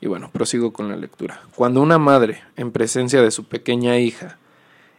Y 0.00 0.06
bueno, 0.06 0.30
prosigo 0.30 0.72
con 0.72 0.88
la 0.88 0.96
lectura. 0.96 1.40
Cuando 1.56 1.80
una 1.82 1.98
madre, 1.98 2.42
en 2.56 2.70
presencia 2.70 3.22
de 3.22 3.30
su 3.30 3.44
pequeña 3.44 3.98
hija, 3.98 4.38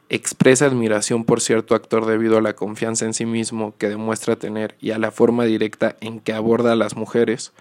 expresa 0.10 0.66
admiración 0.66 1.24
por 1.24 1.42
cierto 1.42 1.76
actor 1.76 2.06
debido 2.06 2.38
a 2.38 2.42
la 2.42 2.54
confianza 2.54 3.06
en 3.06 3.14
sí 3.14 3.26
mismo 3.26 3.76
que 3.78 3.88
demuestra 3.88 4.36
tener 4.36 4.76
y 4.82 4.92
a 4.92 5.00
la 5.00 5.12
forma 5.12 5.46
directa 5.46 5.96
en 6.02 6.20
que 6.20 6.34
aborda 6.34 6.74
a 6.74 6.76
las 6.76 6.96
mujeres, 6.96 7.54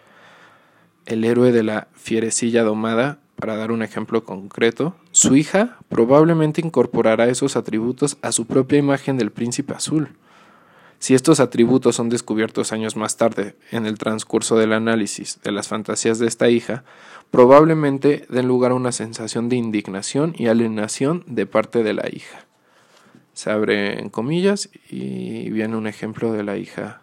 el 1.06 1.24
héroe 1.24 1.52
de 1.52 1.62
la 1.62 1.88
fierecilla 1.92 2.64
domada, 2.64 3.18
para 3.44 3.56
dar 3.56 3.72
un 3.72 3.82
ejemplo 3.82 4.24
concreto, 4.24 4.96
su 5.12 5.36
hija 5.36 5.76
probablemente 5.90 6.62
incorporará 6.62 7.28
esos 7.28 7.56
atributos 7.56 8.16
a 8.22 8.32
su 8.32 8.46
propia 8.46 8.78
imagen 8.78 9.18
del 9.18 9.32
príncipe 9.32 9.74
azul. 9.74 10.16
Si 10.98 11.12
estos 11.14 11.40
atributos 11.40 11.94
son 11.94 12.08
descubiertos 12.08 12.72
años 12.72 12.96
más 12.96 13.18
tarde 13.18 13.54
en 13.70 13.84
el 13.84 13.98
transcurso 13.98 14.56
del 14.56 14.72
análisis 14.72 15.40
de 15.42 15.52
las 15.52 15.68
fantasías 15.68 16.18
de 16.18 16.26
esta 16.26 16.48
hija, 16.48 16.84
probablemente 17.30 18.24
den 18.30 18.48
lugar 18.48 18.70
a 18.70 18.76
una 18.76 18.92
sensación 18.92 19.50
de 19.50 19.56
indignación 19.56 20.34
y 20.38 20.46
alienación 20.46 21.22
de 21.26 21.44
parte 21.44 21.82
de 21.82 21.92
la 21.92 22.08
hija. 22.10 22.46
Se 23.34 23.50
abre 23.50 24.00
en 24.00 24.08
comillas 24.08 24.70
y 24.88 25.50
viene 25.50 25.76
un 25.76 25.86
ejemplo 25.86 26.32
de 26.32 26.44
la 26.44 26.56
hija, 26.56 27.02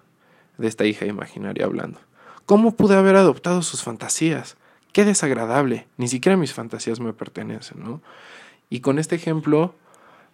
de 0.58 0.68
esta 0.68 0.86
hija 0.86 1.06
imaginaria 1.06 1.66
hablando. 1.66 2.00
¿Cómo 2.48 2.76
pude 2.76 2.96
haber 2.96 3.16
adoptado 3.16 3.62
sus 3.62 3.84
fantasías? 3.84 4.58
Qué 4.92 5.06
desagradable, 5.06 5.88
ni 5.98 6.08
siquiera 6.08 6.38
mis 6.38 6.54
fantasías 6.54 7.00
me 7.00 7.14
pertenecen, 7.14 7.84
¿no? 7.84 8.02
Y 8.70 8.82
con 8.82 9.00
este 9.00 9.16
ejemplo 9.16 9.76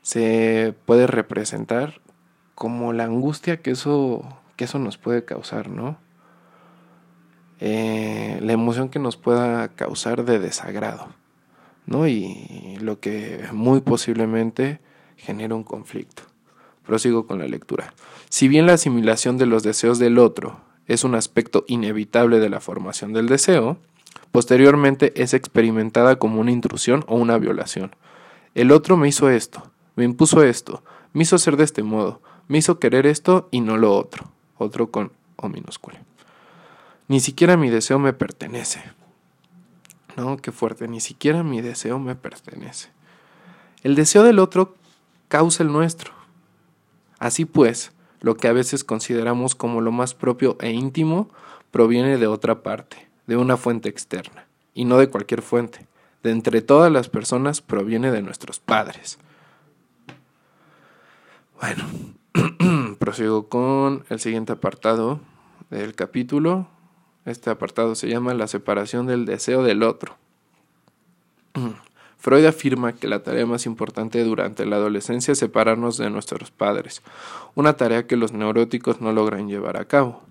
se 0.01 0.73
puede 0.85 1.05
representar 1.07 2.01
como 2.55 2.93
la 2.93 3.03
angustia 3.03 3.61
que 3.61 3.71
eso, 3.71 4.23
que 4.55 4.65
eso 4.65 4.79
nos 4.79 4.97
puede 4.97 5.25
causar, 5.25 5.69
¿no? 5.69 5.97
Eh, 7.59 8.39
la 8.41 8.53
emoción 8.53 8.89
que 8.89 8.99
nos 8.99 9.17
pueda 9.17 9.69
causar 9.69 10.25
de 10.25 10.39
desagrado, 10.39 11.07
¿no? 11.85 12.07
Y 12.07 12.77
lo 12.79 12.99
que 12.99 13.43
muy 13.51 13.81
posiblemente 13.81 14.79
genera 15.17 15.55
un 15.55 15.63
conflicto. 15.63 16.23
Prosigo 16.85 17.27
con 17.27 17.39
la 17.39 17.47
lectura. 17.47 17.93
Si 18.29 18.47
bien 18.47 18.65
la 18.65 18.73
asimilación 18.73 19.37
de 19.37 19.45
los 19.45 19.61
deseos 19.63 19.99
del 19.99 20.19
otro 20.19 20.61
es 20.87 21.03
un 21.03 21.15
aspecto 21.15 21.65
inevitable 21.67 22.39
de 22.39 22.49
la 22.49 22.61
formación 22.61 23.11
del 23.11 23.27
deseo, 23.27 23.77
posteriormente 24.37 25.13
es 25.15 25.33
experimentada 25.33 26.19
como 26.19 26.39
una 26.39 26.51
intrusión 26.51 27.03
o 27.07 27.15
una 27.15 27.39
violación. 27.39 27.95
El 28.53 28.71
otro 28.71 28.95
me 28.95 29.07
hizo 29.07 29.31
esto, 29.31 29.71
me 29.95 30.03
impuso 30.03 30.43
esto, 30.43 30.83
me 31.11 31.23
hizo 31.23 31.39
ser 31.39 31.57
de 31.57 31.63
este 31.63 31.81
modo, 31.81 32.21
me 32.47 32.59
hizo 32.59 32.77
querer 32.77 33.07
esto 33.07 33.47
y 33.49 33.61
no 33.61 33.77
lo 33.77 33.97
otro. 33.97 34.29
Otro 34.59 34.91
con 34.91 35.11
O 35.37 35.49
minúscula. 35.49 36.03
Ni 37.07 37.19
siquiera 37.19 37.57
mi 37.57 37.71
deseo 37.71 37.97
me 37.97 38.13
pertenece. 38.13 38.83
No, 40.15 40.37
qué 40.37 40.51
fuerte. 40.51 40.87
Ni 40.87 40.99
siquiera 40.99 41.41
mi 41.41 41.61
deseo 41.61 41.97
me 41.97 42.13
pertenece. 42.13 42.89
El 43.81 43.95
deseo 43.95 44.21
del 44.21 44.37
otro 44.37 44.75
causa 45.29 45.63
el 45.63 45.71
nuestro. 45.71 46.11
Así 47.17 47.45
pues, 47.45 47.91
lo 48.21 48.37
que 48.37 48.47
a 48.47 48.53
veces 48.53 48.83
consideramos 48.83 49.55
como 49.55 49.81
lo 49.81 49.91
más 49.91 50.13
propio 50.13 50.57
e 50.59 50.69
íntimo 50.73 51.27
proviene 51.71 52.19
de 52.19 52.27
otra 52.27 52.61
parte, 52.61 53.06
de 53.27 53.37
una 53.37 53.57
fuente 53.57 53.89
externa, 53.89 54.47
y 54.73 54.85
no 54.85 54.97
de 54.97 55.09
cualquier 55.09 55.41
fuente. 55.41 55.85
De 56.23 56.31
entre 56.31 56.61
todas 56.61 56.91
las 56.91 57.09
personas 57.09 57.61
proviene 57.61 58.11
de 58.11 58.21
nuestros 58.21 58.59
padres. 58.59 59.19
Bueno, 61.61 61.83
prosigo 62.99 63.47
con 63.47 64.05
el 64.09 64.19
siguiente 64.19 64.53
apartado 64.53 65.19
del 65.69 65.93
capítulo. 65.95 66.67
Este 67.25 67.49
apartado 67.49 67.95
se 67.95 68.07
llama 68.07 68.33
La 68.33 68.47
separación 68.47 69.05
del 69.05 69.25
deseo 69.25 69.63
del 69.63 69.83
otro. 69.83 70.17
Freud 72.17 72.45
afirma 72.45 72.93
que 72.93 73.07
la 73.07 73.21
tarea 73.21 73.45
más 73.45 73.65
importante 73.65 74.23
durante 74.23 74.65
la 74.65 74.77
adolescencia 74.77 75.31
es 75.31 75.37
separarnos 75.37 75.97
de 75.97 76.09
nuestros 76.09 76.51
padres, 76.51 77.03
una 77.53 77.73
tarea 77.77 78.07
que 78.07 78.17
los 78.17 78.33
neuróticos 78.33 79.01
no 79.01 79.11
logran 79.11 79.47
llevar 79.47 79.77
a 79.77 79.85
cabo. 79.85 80.23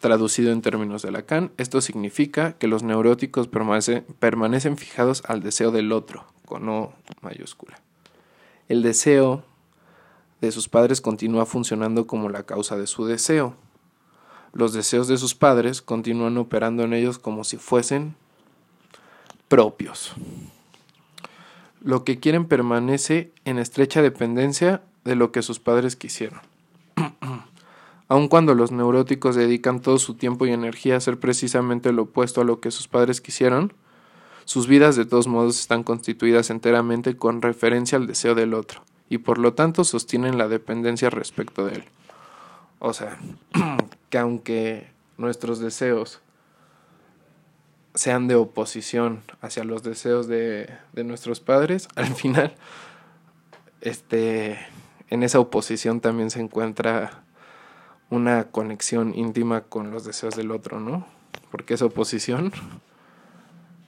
Traducido 0.00 0.52
en 0.52 0.62
términos 0.62 1.02
de 1.02 1.10
Lacan, 1.10 1.50
esto 1.56 1.80
significa 1.80 2.52
que 2.52 2.68
los 2.68 2.84
neuróticos 2.84 3.48
permanecen 3.48 4.76
fijados 4.76 5.22
al 5.26 5.42
deseo 5.42 5.72
del 5.72 5.90
otro, 5.90 6.24
con 6.44 6.68
O 6.68 6.92
mayúscula. 7.20 7.80
El 8.68 8.82
deseo 8.82 9.42
de 10.40 10.52
sus 10.52 10.68
padres 10.68 11.00
continúa 11.00 11.46
funcionando 11.46 12.06
como 12.06 12.28
la 12.28 12.44
causa 12.44 12.76
de 12.76 12.86
su 12.86 13.06
deseo. 13.06 13.56
Los 14.52 14.72
deseos 14.72 15.08
de 15.08 15.18
sus 15.18 15.34
padres 15.34 15.82
continúan 15.82 16.38
operando 16.38 16.84
en 16.84 16.92
ellos 16.92 17.18
como 17.18 17.42
si 17.42 17.56
fuesen 17.56 18.14
propios. 19.48 20.12
Lo 21.80 22.04
que 22.04 22.20
quieren 22.20 22.46
permanece 22.46 23.32
en 23.44 23.58
estrecha 23.58 24.00
dependencia 24.00 24.82
de 25.04 25.16
lo 25.16 25.32
que 25.32 25.42
sus 25.42 25.58
padres 25.58 25.96
quisieron. 25.96 26.40
Aun 28.08 28.28
cuando 28.28 28.54
los 28.54 28.72
neuróticos 28.72 29.36
dedican 29.36 29.80
todo 29.80 29.98
su 29.98 30.14
tiempo 30.14 30.46
y 30.46 30.52
energía 30.52 30.94
a 30.94 30.96
hacer 30.98 31.20
precisamente 31.20 31.92
lo 31.92 32.02
opuesto 32.02 32.40
a 32.40 32.44
lo 32.44 32.60
que 32.60 32.70
sus 32.70 32.88
padres 32.88 33.20
quisieron, 33.20 33.74
sus 34.46 34.66
vidas 34.66 34.96
de 34.96 35.04
todos 35.04 35.26
modos 35.26 35.60
están 35.60 35.82
constituidas 35.82 36.48
enteramente 36.48 37.16
con 37.16 37.42
referencia 37.42 37.98
al 37.98 38.06
deseo 38.06 38.34
del 38.34 38.54
otro 38.54 38.82
y 39.10 39.18
por 39.18 39.36
lo 39.36 39.52
tanto 39.52 39.84
sostienen 39.84 40.38
la 40.38 40.48
dependencia 40.48 41.10
respecto 41.10 41.66
de 41.66 41.74
él. 41.74 41.84
O 42.78 42.94
sea, 42.94 43.18
que 44.10 44.18
aunque 44.18 44.88
nuestros 45.18 45.58
deseos 45.58 46.20
sean 47.94 48.26
de 48.26 48.36
oposición 48.36 49.22
hacia 49.42 49.64
los 49.64 49.82
deseos 49.82 50.28
de, 50.28 50.70
de 50.94 51.04
nuestros 51.04 51.40
padres, 51.40 51.88
al 51.94 52.14
final, 52.14 52.54
este, 53.82 54.58
en 55.10 55.22
esa 55.22 55.40
oposición 55.40 56.00
también 56.00 56.30
se 56.30 56.40
encuentra 56.40 57.22
una 58.10 58.44
conexión 58.44 59.14
íntima 59.14 59.62
con 59.62 59.90
los 59.90 60.04
deseos 60.04 60.34
del 60.36 60.50
otro, 60.50 60.80
¿no? 60.80 61.06
Porque 61.50 61.74
esa 61.74 61.86
oposición 61.86 62.52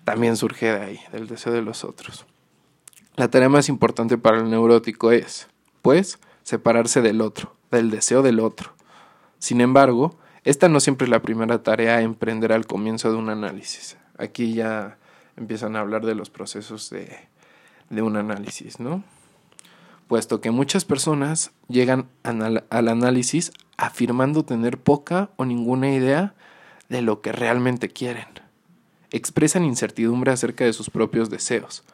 también 0.04 0.36
surge 0.36 0.66
de 0.66 0.80
ahí, 0.80 1.00
del 1.12 1.26
deseo 1.26 1.52
de 1.52 1.62
los 1.62 1.84
otros. 1.84 2.26
La 3.16 3.28
tarea 3.28 3.48
más 3.48 3.68
importante 3.68 4.18
para 4.18 4.38
el 4.38 4.50
neurótico 4.50 5.12
es, 5.12 5.48
pues, 5.82 6.18
separarse 6.42 7.00
del 7.00 7.20
otro, 7.20 7.54
del 7.70 7.90
deseo 7.90 8.22
del 8.22 8.40
otro. 8.40 8.72
Sin 9.38 9.60
embargo, 9.60 10.18
esta 10.44 10.68
no 10.68 10.80
siempre 10.80 11.04
es 11.04 11.10
la 11.10 11.22
primera 11.22 11.62
tarea 11.62 11.96
a 11.96 12.02
emprender 12.02 12.52
al 12.52 12.66
comienzo 12.66 13.10
de 13.10 13.18
un 13.18 13.28
análisis. 13.28 13.96
Aquí 14.18 14.54
ya 14.54 14.98
empiezan 15.36 15.76
a 15.76 15.80
hablar 15.80 16.04
de 16.04 16.14
los 16.14 16.30
procesos 16.30 16.90
de, 16.90 17.16
de 17.90 18.02
un 18.02 18.16
análisis, 18.16 18.80
¿no? 18.80 19.04
Puesto 20.10 20.40
que 20.40 20.50
muchas 20.50 20.84
personas 20.84 21.52
llegan 21.68 22.08
al 22.24 22.88
análisis 22.88 23.52
afirmando 23.76 24.44
tener 24.44 24.76
poca 24.76 25.30
o 25.36 25.44
ninguna 25.44 25.94
idea 25.94 26.34
de 26.88 27.00
lo 27.00 27.22
que 27.22 27.30
realmente 27.30 27.88
quieren. 27.88 28.26
Expresan 29.12 29.64
incertidumbre 29.64 30.32
acerca 30.32 30.64
de 30.64 30.72
sus 30.72 30.90
propios 30.90 31.30
deseos 31.30 31.84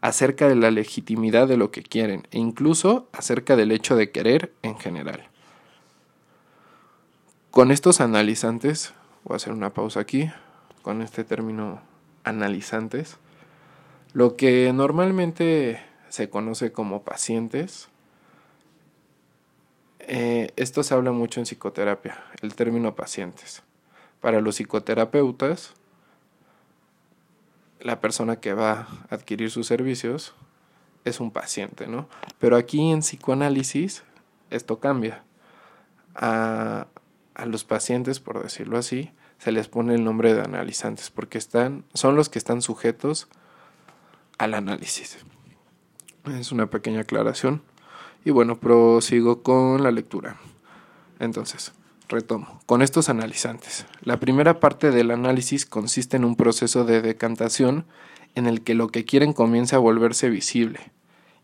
acerca 0.00 0.46
de 0.46 0.54
la 0.54 0.70
legitimidad 0.70 1.48
de 1.48 1.56
lo 1.56 1.72
que 1.72 1.82
quieren 1.82 2.28
e 2.30 2.38
incluso 2.38 3.08
acerca 3.12 3.56
del 3.56 3.72
hecho 3.72 3.96
de 3.96 4.12
querer 4.12 4.52
en 4.62 4.78
general. 4.78 5.28
Con 7.50 7.72
estos 7.72 8.00
analizantes, 8.00 8.94
voy 9.24 9.34
a 9.34 9.36
hacer 9.36 9.52
una 9.52 9.74
pausa 9.74 9.98
aquí, 9.98 10.30
con 10.82 11.02
este 11.02 11.24
término 11.24 11.80
analizantes, 12.22 13.16
lo 14.12 14.36
que 14.36 14.72
normalmente 14.72 15.80
se 16.16 16.30
conoce 16.30 16.72
como 16.72 17.02
pacientes, 17.02 17.90
eh, 19.98 20.50
esto 20.56 20.82
se 20.82 20.94
habla 20.94 21.12
mucho 21.12 21.40
en 21.40 21.44
psicoterapia, 21.44 22.24
el 22.40 22.54
término 22.54 22.94
pacientes. 22.94 23.62
Para 24.22 24.40
los 24.40 24.56
psicoterapeutas, 24.56 25.74
la 27.80 28.00
persona 28.00 28.40
que 28.40 28.54
va 28.54 28.88
a 29.10 29.14
adquirir 29.14 29.50
sus 29.50 29.66
servicios 29.66 30.34
es 31.04 31.20
un 31.20 31.30
paciente, 31.30 31.86
¿no? 31.86 32.08
Pero 32.38 32.56
aquí 32.56 32.90
en 32.90 33.00
psicoanálisis 33.00 34.02
esto 34.48 34.80
cambia. 34.80 35.22
A, 36.14 36.86
a, 37.34 37.44
los 37.44 37.64
pacientes, 37.64 38.20
por 38.20 38.42
decirlo 38.42 38.78
así, 38.78 39.12
se 39.36 39.52
les 39.52 39.68
pone 39.68 39.94
el 39.94 40.02
nombre 40.02 40.32
de 40.32 40.40
analizantes 40.40 41.10
porque 41.10 41.36
están, 41.36 41.84
son 41.92 42.16
los 42.16 42.30
que 42.30 42.38
están 42.38 42.62
sujetos 42.62 43.28
al 44.38 44.54
análisis. 44.54 45.18
Es 46.26 46.52
una 46.52 46.66
pequeña 46.66 47.00
aclaración. 47.00 47.62
Y 48.24 48.30
bueno, 48.30 48.58
prosigo 48.58 49.42
con 49.42 49.82
la 49.82 49.90
lectura. 49.90 50.36
Entonces, 51.18 51.72
Retomo. 52.08 52.60
Con 52.66 52.82
estos 52.82 53.08
analizantes. 53.08 53.84
La 54.02 54.20
primera 54.20 54.60
parte 54.60 54.92
del 54.92 55.10
análisis 55.10 55.66
consiste 55.66 56.16
en 56.16 56.24
un 56.24 56.36
proceso 56.36 56.84
de 56.84 57.02
decantación 57.02 57.84
en 58.36 58.46
el 58.46 58.62
que 58.62 58.74
lo 58.74 58.88
que 58.88 59.04
quieren 59.04 59.32
comienza 59.32 59.76
a 59.76 59.80
volverse 59.80 60.28
visible, 60.30 60.92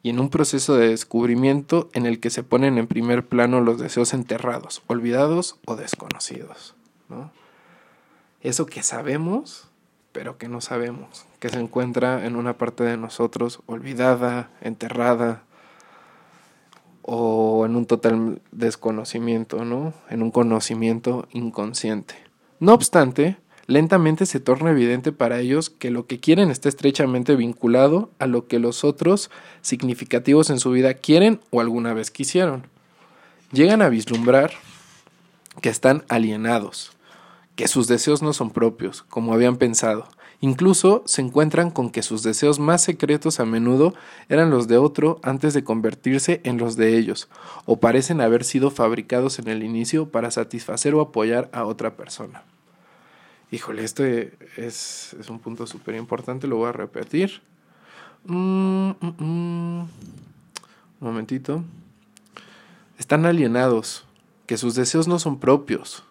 y 0.03 0.11
en 0.11 0.21
un 0.21 0.31
proceso 0.31 0.77
de 0.77 0.89
descubrimiento 0.89 1.91
en 1.95 2.07
el 2.07 2.21
que 2.21 2.31
se 2.31 2.43
ponen 2.43 2.79
en 2.79 2.87
primer 2.87 3.27
plano 3.27 3.61
los 3.61 3.79
deseos 3.79 4.13
enterrados, 4.15 4.83
olvidados 4.87 5.59
o 5.67 5.75
desconocidos. 5.75 6.75
Eso 8.41 8.67
que 8.67 8.83
sabemos, 8.83 9.69
pero 10.13 10.39
que 10.39 10.49
no 10.49 10.61
sabemos, 10.61 11.25
que 11.43 11.49
se 11.49 11.59
encuentra 11.59 12.25
en 12.25 12.37
una 12.37 12.57
parte 12.57 12.85
de 12.85 12.97
nosotros 12.97 13.63
olvidada, 13.67 14.51
enterrada, 14.61 15.43
o 17.03 17.67
en 17.67 17.75
un 17.75 17.85
total 17.85 18.41
desconocimiento, 18.53 19.65
¿no? 19.65 19.93
En 20.09 20.23
un 20.23 20.31
conocimiento 20.31 21.27
inconsciente. 21.33 22.15
No 22.61 22.75
obstante, 22.75 23.39
lentamente 23.67 24.25
se 24.25 24.39
torna 24.39 24.71
evidente 24.71 25.11
para 25.11 25.41
ellos 25.41 25.69
que 25.69 25.91
lo 25.91 26.07
que 26.07 26.21
quieren 26.21 26.49
está 26.49 26.69
estrechamente 26.69 27.35
vinculado 27.35 28.13
a 28.21 28.29
lo 28.29 28.47
que 28.47 28.61
los 28.61 28.85
otros 28.85 29.29
significativos 29.63 30.49
en 30.49 30.61
su 30.61 30.71
vida 30.71 30.95
quieren 30.95 31.41
o 31.51 31.61
alguna 31.61 31.93
vez 31.93 32.13
quisieron. 32.13 32.69
Llegan 33.51 33.83
a 33.83 33.89
vislumbrar 33.89 34.53
que 35.61 35.71
están 35.71 36.05
alienados, 36.09 36.93
que 37.57 37.67
sus 37.67 37.89
deseos 37.89 38.23
no 38.23 38.33
son 38.33 38.53
propios, 38.53 39.03
como 39.03 39.35
habían 39.35 39.57
pensado. 39.57 40.07
Incluso 40.45 41.05
se 41.07 41.23
encuentran 41.23 41.71
con 41.71 41.89
que 41.89 42.03
sus 42.03 42.25
deseos 42.25 42.59
más 42.59 42.83
secretos 42.83 43.39
a 43.39 43.45
menudo 43.45 43.95
eran 44.29 44.51
los 44.51 44.67
de 44.67 44.77
otro 44.77 45.21
antes 45.23 45.55
de 45.55 45.63
convertirse 45.63 46.41
en 46.43 46.59
los 46.59 46.75
de 46.75 46.99
ellos, 46.99 47.29
o 47.65 47.79
parecen 47.79 48.21
haber 48.21 48.43
sido 48.43 48.73
fabricados 48.73 49.39
en 49.39 49.47
el 49.47 49.63
inicio 49.63 50.11
para 50.11 50.33
satisfacer 50.33 50.97
o 50.97 51.01
apoyar 51.01 51.49
a 51.53 51.65
otra 51.65 51.97
persona. 51.97 52.43
Híjole, 53.53 53.85
este 53.85 54.37
es, 54.57 55.15
un 55.29 55.39
punto 55.39 55.65
súper 55.69 55.95
importante, 55.95 56.49
lo 56.49 56.57
voy 56.57 56.71
a 56.71 56.73
repetir. 56.73 57.41
Mm, 58.25 58.91
mm, 58.99 59.15
mm. 59.19 59.81
Un 59.81 59.89
momentito. 60.99 61.63
Están 62.99 63.27
alienados, 63.27 64.05
que 64.47 64.57
sus 64.57 64.75
deseos 64.75 65.07
no 65.07 65.21
son 65.21 65.39
propios, 65.39 66.03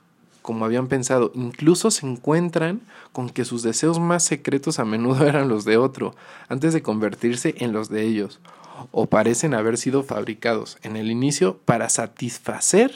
como 0.41 0.65
habían 0.65 0.87
pensado. 0.87 1.31
Incluso 1.35 1.91
se 1.91 2.05
encuentran 2.05 2.81
con 3.11 3.29
que 3.29 3.45
sus 3.45 3.63
deseos 3.63 3.99
más 3.99 4.23
secretos 4.23 4.79
a 4.79 4.85
menudo 4.85 5.25
eran 5.27 5.49
los 5.49 5.65
de 5.65 5.77
otro, 5.77 6.15
antes 6.49 6.73
de 6.73 6.81
convertirse 6.81 7.55
en 7.57 7.73
los 7.73 7.89
de 7.89 8.03
ellos, 8.03 8.39
o 8.91 9.07
parecen 9.07 9.53
haber 9.53 9.77
sido 9.77 10.03
fabricados 10.03 10.77
en 10.83 10.95
el 10.95 11.11
inicio 11.11 11.57
para 11.65 11.89
satisfacer 11.89 12.91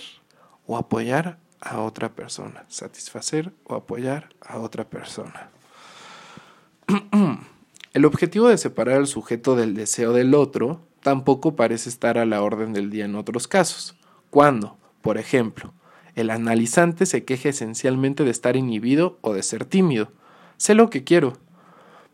o 0.68 0.78
apoyar 0.78 1.38
a 1.62 1.82
otra 1.82 2.10
persona, 2.10 2.66
satisfacer 2.68 3.52
o 3.66 3.76
apoyar 3.76 4.30
a 4.42 4.60
otra 4.60 4.84
persona. 4.86 5.50
El 7.94 8.04
objetivo 8.04 8.50
de 8.50 8.58
separar 8.58 8.98
al 8.98 9.08
sujeto 9.08 9.56
del 9.56 9.74
deseo 9.74 10.12
del 10.12 10.36
otro 10.36 10.82
tampoco 11.02 11.56
parece 11.56 11.88
estar 11.88 12.18
a 12.18 12.26
la 12.26 12.42
orden 12.42 12.74
del 12.74 12.90
día 12.90 13.06
en 13.06 13.16
otros 13.16 13.48
casos. 13.48 13.96
Cuando, 14.30 14.78
por 15.02 15.18
ejemplo, 15.18 15.74
el 16.16 16.30
analizante 16.30 17.06
se 17.06 17.26
queja 17.26 17.50
esencialmente 17.50 18.24
de 18.24 18.32
estar 18.32 18.56
inhibido 18.56 19.18
o 19.22 19.34
de 19.34 19.44
ser 19.44 19.66
tímido. 19.66 20.12
Sé 20.58 20.74
lo 20.74 20.90
que 20.90 21.04
quiero, 21.04 21.38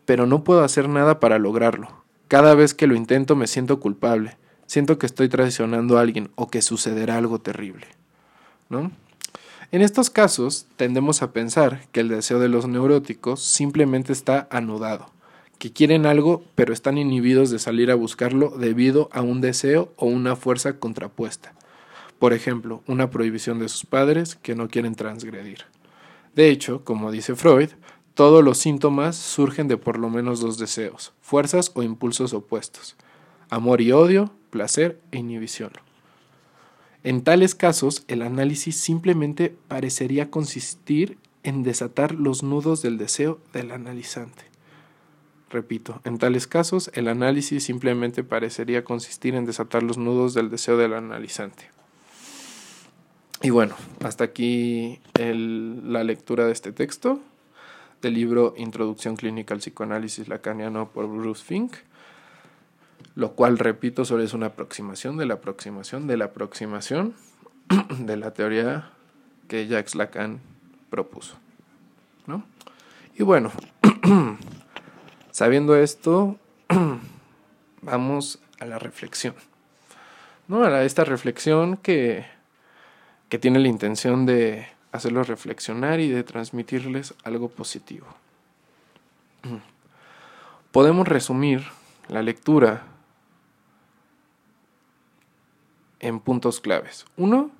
pero 0.04 0.26
no 0.26 0.44
puedo 0.44 0.64
hacer 0.64 0.88
nada 0.88 1.20
para 1.20 1.38
lograrlo. 1.38 2.02
Cada 2.28 2.54
vez 2.54 2.74
que 2.74 2.86
lo 2.86 2.94
intento 2.94 3.36
me 3.36 3.46
siento 3.46 3.78
culpable. 3.78 4.36
Siento 4.66 4.98
que 4.98 5.06
estoy 5.06 5.28
traicionando 5.28 5.98
a 5.98 6.00
alguien 6.00 6.30
o 6.34 6.48
que 6.48 6.62
sucederá 6.62 7.18
algo 7.18 7.40
terrible. 7.40 7.86
¿No? 8.68 8.90
En 9.70 9.82
estos 9.82 10.10
casos, 10.10 10.66
tendemos 10.76 11.22
a 11.22 11.32
pensar 11.32 11.86
que 11.92 12.00
el 12.00 12.08
deseo 12.08 12.38
de 12.38 12.48
los 12.48 12.66
neuróticos 12.66 13.42
simplemente 13.42 14.12
está 14.12 14.46
anudado, 14.50 15.10
que 15.58 15.72
quieren 15.72 16.06
algo 16.06 16.42
pero 16.54 16.72
están 16.72 16.98
inhibidos 16.98 17.50
de 17.50 17.58
salir 17.58 17.90
a 17.90 17.94
buscarlo 17.94 18.50
debido 18.50 19.08
a 19.12 19.22
un 19.22 19.40
deseo 19.40 19.92
o 19.96 20.06
una 20.06 20.36
fuerza 20.36 20.78
contrapuesta. 20.78 21.54
Por 22.22 22.34
ejemplo, 22.34 22.84
una 22.86 23.10
prohibición 23.10 23.58
de 23.58 23.68
sus 23.68 23.84
padres 23.84 24.36
que 24.36 24.54
no 24.54 24.68
quieren 24.68 24.94
transgredir. 24.94 25.64
De 26.36 26.50
hecho, 26.50 26.84
como 26.84 27.10
dice 27.10 27.34
Freud, 27.34 27.70
todos 28.14 28.44
los 28.44 28.58
síntomas 28.58 29.16
surgen 29.16 29.66
de 29.66 29.76
por 29.76 29.98
lo 29.98 30.08
menos 30.08 30.38
dos 30.38 30.56
deseos, 30.56 31.14
fuerzas 31.20 31.72
o 31.74 31.82
impulsos 31.82 32.32
opuestos, 32.32 32.94
amor 33.50 33.80
y 33.80 33.90
odio, 33.90 34.32
placer 34.50 35.00
e 35.10 35.18
inhibición. 35.18 35.72
En 37.02 37.22
tales 37.22 37.56
casos, 37.56 38.04
el 38.06 38.22
análisis 38.22 38.76
simplemente 38.76 39.56
parecería 39.66 40.30
consistir 40.30 41.18
en 41.42 41.64
desatar 41.64 42.14
los 42.14 42.44
nudos 42.44 42.82
del 42.82 42.98
deseo 42.98 43.40
del 43.52 43.72
analizante. 43.72 44.44
Repito, 45.50 46.00
en 46.04 46.18
tales 46.18 46.46
casos, 46.46 46.88
el 46.94 47.08
análisis 47.08 47.64
simplemente 47.64 48.22
parecería 48.22 48.84
consistir 48.84 49.34
en 49.34 49.44
desatar 49.44 49.82
los 49.82 49.98
nudos 49.98 50.34
del 50.34 50.50
deseo 50.50 50.76
del 50.76 50.92
analizante. 50.92 51.81
Y 53.42 53.50
bueno, 53.50 53.74
hasta 54.04 54.24
aquí 54.24 55.00
la 55.14 56.04
lectura 56.04 56.46
de 56.46 56.52
este 56.52 56.72
texto 56.72 57.20
del 58.00 58.14
libro 58.14 58.54
Introducción 58.56 59.16
Clínica 59.16 59.54
al 59.54 59.60
Psicoanálisis 59.60 60.28
Lacaniano 60.28 60.90
por 60.90 61.08
Bruce 61.08 61.44
Fink 61.44 61.74
lo 63.14 63.32
cual, 63.32 63.58
repito, 63.58 64.04
solo 64.04 64.22
es 64.22 64.32
una 64.32 64.46
aproximación 64.46 65.16
de 65.16 65.26
la 65.26 65.34
aproximación 65.34 66.06
de 66.06 66.16
la 66.16 66.26
aproximación 66.26 67.14
de 67.98 68.16
la 68.16 68.32
teoría 68.32 68.90
que 69.48 69.66
Jacques 69.66 69.94
Lacan 69.94 70.40
propuso. 70.90 71.36
¿no? 72.26 72.44
Y 73.14 73.22
bueno, 73.22 73.52
sabiendo 75.30 75.76
esto, 75.76 76.38
vamos 77.82 78.40
a 78.60 78.64
la 78.64 78.78
reflexión. 78.78 79.34
¿no? 80.48 80.64
A 80.64 80.84
esta 80.84 81.04
reflexión 81.04 81.76
que, 81.76 82.24
que 83.32 83.38
tiene 83.38 83.60
la 83.60 83.68
intención 83.68 84.26
de 84.26 84.68
hacerlos 84.92 85.26
reflexionar 85.26 86.00
y 86.00 86.10
de 86.10 86.22
transmitirles 86.22 87.14
algo 87.24 87.48
positivo. 87.48 88.06
Podemos 90.70 91.08
resumir 91.08 91.64
la 92.08 92.20
lectura 92.20 92.82
en 95.98 96.20
puntos 96.20 96.60
claves. 96.60 97.06
Uno, 97.16 97.50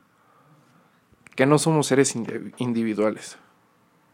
que 1.36 1.46
no 1.46 1.58
somos 1.58 1.86
seres 1.86 2.14
individuales, 2.58 3.38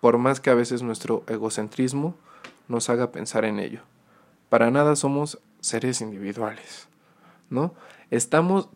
por 0.01 0.16
más 0.16 0.38
que 0.38 0.51
a 0.51 0.55
veces 0.55 0.83
nuestro 0.83 1.25
egocentrismo 1.27 2.14
nos 2.68 2.88
haga 2.88 3.11
pensar 3.11 3.44
en 3.44 3.59
ello. 3.59 3.81
Para 4.49 4.71
nada 4.71 4.94
somos 4.94 5.40
seres 5.59 6.03
individuales, 6.03 6.87
¿no? 7.51 7.75
Estamos 8.12 8.68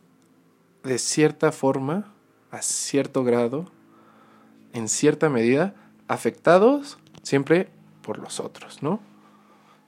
de 0.82 0.98
cierta 0.98 1.52
forma, 1.52 2.12
a 2.52 2.62
cierto 2.62 3.24
grado, 3.24 3.64
en 4.72 4.88
cierta 4.88 5.28
medida, 5.28 5.74
afectados 6.06 6.98
siempre 7.22 7.68
por 8.02 8.18
los 8.18 8.38
otros, 8.38 8.82
¿no? 8.82 9.00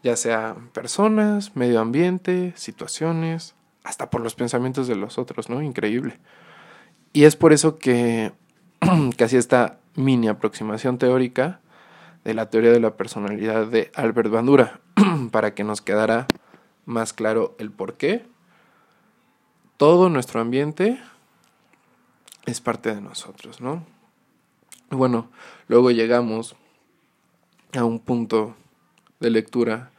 Ya 0.02 0.16
sea 0.16 0.56
personas, 0.72 1.54
medio 1.56 1.80
ambiente, 1.80 2.52
situaciones, 2.56 3.54
hasta 3.84 4.10
por 4.10 4.22
los 4.22 4.34
pensamientos 4.34 4.88
de 4.88 4.96
los 4.96 5.18
otros, 5.18 5.48
¿no? 5.48 5.62
Increíble. 5.62 6.18
Y 7.12 7.24
es 7.24 7.36
por 7.36 7.52
eso 7.52 7.78
que 7.78 8.32
casi 9.16 9.36
esta 9.36 9.78
mini 9.94 10.28
aproximación 10.28 10.98
teórica 10.98 11.60
de 12.24 12.34
la 12.34 12.48
teoría 12.48 12.72
de 12.72 12.80
la 12.80 12.96
personalidad 12.96 13.66
de 13.66 13.92
Albert 13.94 14.30
Bandura, 14.30 14.80
para 15.30 15.54
que 15.54 15.64
nos 15.64 15.82
quedara 15.82 16.26
más 16.86 17.12
claro 17.12 17.54
el 17.58 17.70
por 17.70 17.94
qué 17.94 18.24
todo 19.76 20.08
nuestro 20.08 20.40
ambiente 20.40 20.98
es 22.46 22.60
parte 22.60 22.94
de 22.94 23.00
nosotros, 23.00 23.60
¿no? 23.60 23.84
Bueno, 24.90 25.30
luego 25.68 25.90
llegamos 25.90 26.56
a 27.72 27.84
un 27.84 27.98
punto 27.98 28.54
de 29.20 29.30
lectura 29.30 29.90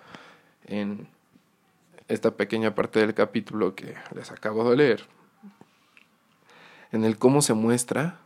en 0.66 1.08
esta 2.08 2.32
pequeña 2.32 2.76
parte 2.76 3.00
del 3.00 3.14
capítulo 3.14 3.76
que 3.76 3.96
les 4.14 4.32
acabo 4.32 4.70
de 4.70 4.78
leer, 4.78 5.08
en 6.92 7.04
el 7.04 7.18
cómo 7.18 7.42
se 7.42 7.54
muestra 7.54 8.20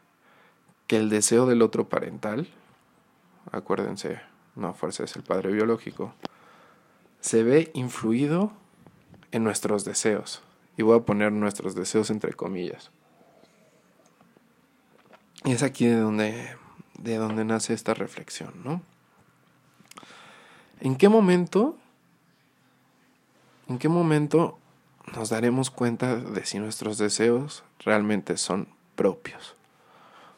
que 0.87 0.97
el 0.97 1.09
deseo 1.09 1.45
del 1.45 1.61
otro 1.61 1.87
parental, 1.87 2.47
acuérdense, 3.51 4.21
no 4.55 4.73
fuerza 4.73 5.03
es 5.03 5.15
el 5.15 5.23
padre 5.23 5.51
biológico, 5.51 6.13
se 7.21 7.43
ve 7.43 7.71
influido 7.73 8.51
en 9.31 9.43
nuestros 9.43 9.85
deseos. 9.85 10.41
Y 10.77 10.81
voy 10.81 10.97
a 10.97 11.03
poner 11.03 11.31
nuestros 11.31 11.75
deseos 11.75 12.09
entre 12.09 12.33
comillas. 12.33 12.91
Y 15.45 15.51
es 15.51 15.63
aquí 15.63 15.85
de 15.85 15.97
donde, 15.97 16.55
de 16.97 17.17
donde 17.17 17.45
nace 17.45 17.73
esta 17.73 17.93
reflexión, 17.93 18.53
¿no? 18.63 18.81
¿En 20.81 20.95
qué 20.95 21.09
momento 21.09 21.77
¿En 23.69 23.77
qué 23.77 23.87
momento 23.87 24.57
nos 25.15 25.29
daremos 25.29 25.69
cuenta 25.69 26.15
de 26.15 26.43
si 26.43 26.57
nuestros 26.57 26.97
deseos 26.97 27.63
realmente 27.85 28.35
son 28.35 28.67
propios? 28.95 29.55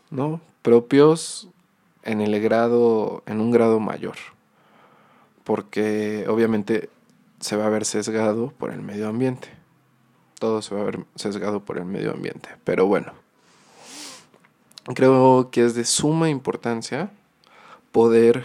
¿No? 0.10 0.42
Propios 0.62 1.48
en 2.04 2.20
el 2.20 2.42
grado, 2.42 3.24
en 3.26 3.40
un 3.40 3.52
grado 3.52 3.80
mayor. 3.80 4.18
Porque 5.46 6.26
obviamente 6.28 6.90
se 7.40 7.56
va 7.56 7.68
a 7.68 7.70
ver 7.70 7.86
sesgado 7.86 8.52
por 8.52 8.72
el 8.72 8.82
medio 8.82 9.08
ambiente. 9.08 9.48
Todo 10.38 10.62
se 10.62 10.76
va 10.76 10.82
a 10.82 10.86
ver 10.86 11.06
sesgado 11.16 11.64
por 11.64 11.78
el 11.78 11.86
medio 11.86 12.12
ambiente. 12.12 12.50
Pero 12.66 12.86
bueno, 12.86 13.14
creo 14.86 15.50
que 15.52 15.66
es 15.66 15.76
de 15.76 15.86
suma 15.86 16.30
importancia 16.30 17.12
poder 17.92 18.44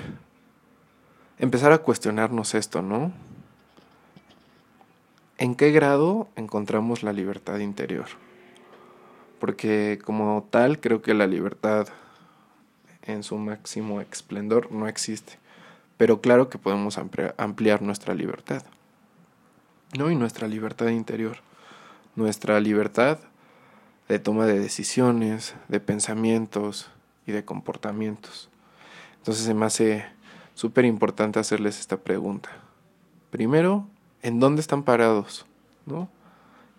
empezar 1.38 1.72
a 1.72 1.78
cuestionarnos 1.78 2.54
esto, 2.54 2.82
¿no? 2.82 3.12
¿en 5.38 5.54
qué 5.54 5.70
grado 5.70 6.28
encontramos 6.36 7.02
la 7.02 7.12
libertad 7.12 7.58
interior? 7.58 8.06
Porque 9.38 9.98
como 10.04 10.46
tal 10.50 10.80
creo 10.80 11.02
que 11.02 11.14
la 11.14 11.26
libertad 11.26 11.88
en 13.02 13.22
su 13.22 13.36
máximo 13.36 14.00
esplendor 14.00 14.72
no 14.72 14.88
existe. 14.88 15.38
Pero 15.96 16.20
claro 16.20 16.48
que 16.48 16.58
podemos 16.58 16.98
ampliar 16.98 17.82
nuestra 17.82 18.14
libertad. 18.14 18.62
¿No? 19.96 20.10
Y 20.10 20.16
nuestra 20.16 20.48
libertad 20.48 20.88
interior. 20.88 21.38
Nuestra 22.16 22.60
libertad 22.60 23.18
de 24.08 24.18
toma 24.18 24.46
de 24.46 24.58
decisiones, 24.58 25.54
de 25.68 25.80
pensamientos 25.80 26.90
y 27.26 27.32
de 27.32 27.44
comportamientos. 27.44 28.48
Entonces 29.18 29.44
se 29.44 29.54
me 29.54 29.66
hace 29.66 30.06
súper 30.54 30.84
importante 30.84 31.38
hacerles 31.38 31.80
esta 31.80 31.96
pregunta. 31.96 32.50
Primero, 33.30 33.86
¿en 34.22 34.40
dónde 34.40 34.60
están 34.60 34.84
parados? 34.84 35.46
¿No? 35.84 36.08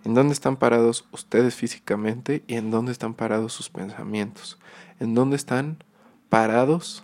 ¿En 0.06 0.13
dónde 0.13 0.34
están 0.34 0.56
parados 0.56 1.06
ustedes 1.12 1.56
físicamente 1.56 2.44
y 2.48 2.56
en 2.56 2.72
dónde 2.72 2.94
están 2.94 3.13
parados 3.13 3.52
sus 3.52 3.70
pensamientos? 3.70 4.58
¿En 5.00 5.13
dónde 5.13 5.36
están 5.36 5.84
parados 6.30 7.04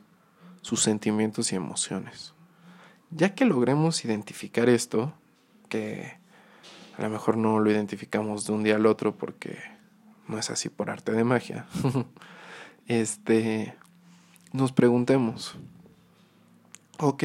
sus 0.61 0.81
sentimientos 0.81 1.51
y 1.51 1.55
emociones? 1.55 2.33
Ya 3.11 3.35
que 3.35 3.45
logremos 3.45 4.05
identificar 4.05 4.69
esto, 4.69 5.13
que 5.67 6.17
a 6.97 7.01
lo 7.01 7.09
mejor 7.09 7.35
no 7.35 7.59
lo 7.59 7.69
identificamos 7.69 8.45
de 8.45 8.53
un 8.53 8.63
día 8.63 8.75
al 8.75 8.85
otro 8.85 9.15
porque 9.15 9.72
no 10.27 10.37
es 10.37 10.49
así 10.49 10.69
por 10.69 10.89
arte 10.89 11.11
de 11.11 11.23
magia, 11.23 11.65
este, 12.87 13.75
nos 14.51 14.71
preguntemos, 14.71 15.55
ok, 16.99 17.23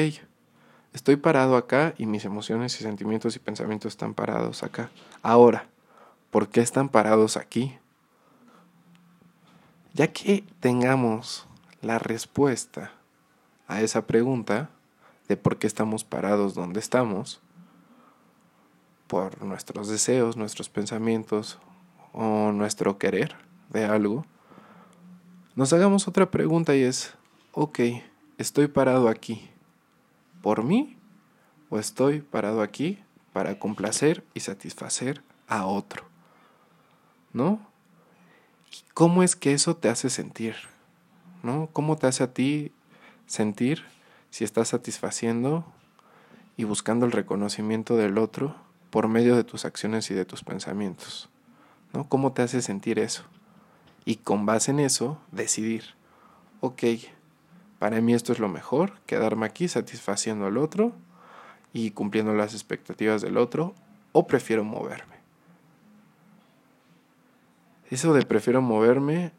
estoy 0.93 1.17
parado 1.17 1.57
acá 1.57 1.95
y 1.99 2.07
mis 2.07 2.25
emociones 2.25 2.79
y 2.81 2.83
sentimientos 2.83 3.37
y 3.37 3.39
pensamientos 3.39 3.93
están 3.93 4.15
parados 4.15 4.63
acá. 4.63 4.91
Ahora, 5.23 5.69
¿por 6.31 6.49
qué 6.49 6.61
están 6.61 6.89
parados 6.89 7.37
aquí? 7.37 7.79
Ya 9.95 10.13
que 10.13 10.45
tengamos 10.61 11.47
la 11.83 11.99
respuesta 11.99 12.93
a 13.67 13.83
esa 13.83 14.07
pregunta 14.07 14.71
de 15.29 15.37
por 15.37 15.59
qué 15.59 15.67
estamos 15.67 16.05
parados 16.05 16.55
donde 16.55 16.81
estamos, 16.81 17.41
por 19.07 19.43
nuestros 19.43 19.89
deseos, 19.89 20.37
nuestros 20.37 20.69
pensamientos 20.69 21.59
o 22.13 22.53
nuestro 22.53 22.99
querer 22.99 23.37
de 23.71 23.85
algo, 23.85 24.25
nos 25.55 25.73
hagamos 25.73 26.07
otra 26.07 26.31
pregunta 26.31 26.77
y 26.77 26.83
es, 26.83 27.15
ok, 27.53 27.81
estoy 28.39 28.69
parado 28.69 29.09
aquí 29.09 29.51
por 30.43 30.63
mí 30.63 30.97
o 31.69 31.79
estoy 31.79 32.21
parado 32.21 32.63
aquí 32.63 32.99
para 33.33 33.59
complacer 33.59 34.25
y 34.35 34.41
satisfacer 34.41 35.23
a 35.49 35.67
otro. 35.67 36.05
¿No? 37.33 37.61
¿Cómo 38.95 39.23
es 39.23 39.37
que 39.37 39.53
eso 39.53 39.77
te 39.77 39.89
hace 39.89 40.11
sentir? 40.11 40.55
¿No? 41.43 41.69
¿Cómo 41.73 41.97
te 41.97 42.07
hace 42.07 42.25
a 42.25 42.33
ti 42.33 42.73
sentir 43.27 43.85
si 44.31 44.45
estás 44.45 44.69
satisfaciendo 44.69 45.65
y 46.57 46.65
buscando 46.65 47.07
el 47.07 47.13
reconocimiento 47.13 47.97
del 47.97 48.19
otro 48.19 48.55
por 48.91 49.09
medio 49.09 49.37
de 49.37 49.45
tus 49.45 49.65
acciones 49.65 50.11
y 50.11 50.15
de 50.15 50.25
tus 50.25 50.43
pensamientos? 50.43 51.29
¿Cómo 52.09 52.33
te 52.33 52.43
hace 52.43 52.63
sentir 52.63 52.99
eso? 52.99 53.25
y 54.09 54.17
con 54.17 54.47
base 54.47 54.71
en 54.71 54.81
eso 54.81 55.21
decidir, 55.33 55.85
ok, 56.61 56.83
para 57.79 58.01
mí 58.01 58.15
esto 58.15 58.33
es 58.33 58.39
lo 58.39 58.49
mejor, 58.49 58.95
quedarme 59.05 59.45
aquí 59.45 59.69
satisfaciendo 59.69 60.47
al 60.47 60.57
otro 60.57 60.93
y 61.75 61.91
cumpliendo 61.91 62.33
las 62.33 62.55
expectativas 62.55 63.21
del 63.21 63.37
otro, 63.37 63.75
o 64.13 64.27
prefiero 64.27 64.65
moverme. 64.65 65.17
Eso 67.91 68.15
de 68.15 68.25
prefiero 68.25 68.63
moverme, 68.63 69.33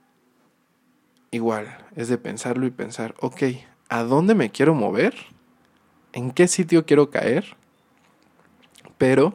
igual, 1.31 1.87
es 1.95 2.07
de 2.07 2.19
pensarlo 2.19 2.67
y 2.67 2.69
pensar, 2.69 3.15
ok, 3.21 3.41
¿a 3.89 4.03
dónde 4.03 4.35
me 4.35 4.51
quiero 4.51 4.75
mover? 4.75 5.15
¿En 6.13 6.29
qué 6.29 6.47
sitio 6.47 6.85
quiero 6.85 7.09
caer? 7.09 7.57
Pero 8.99 9.33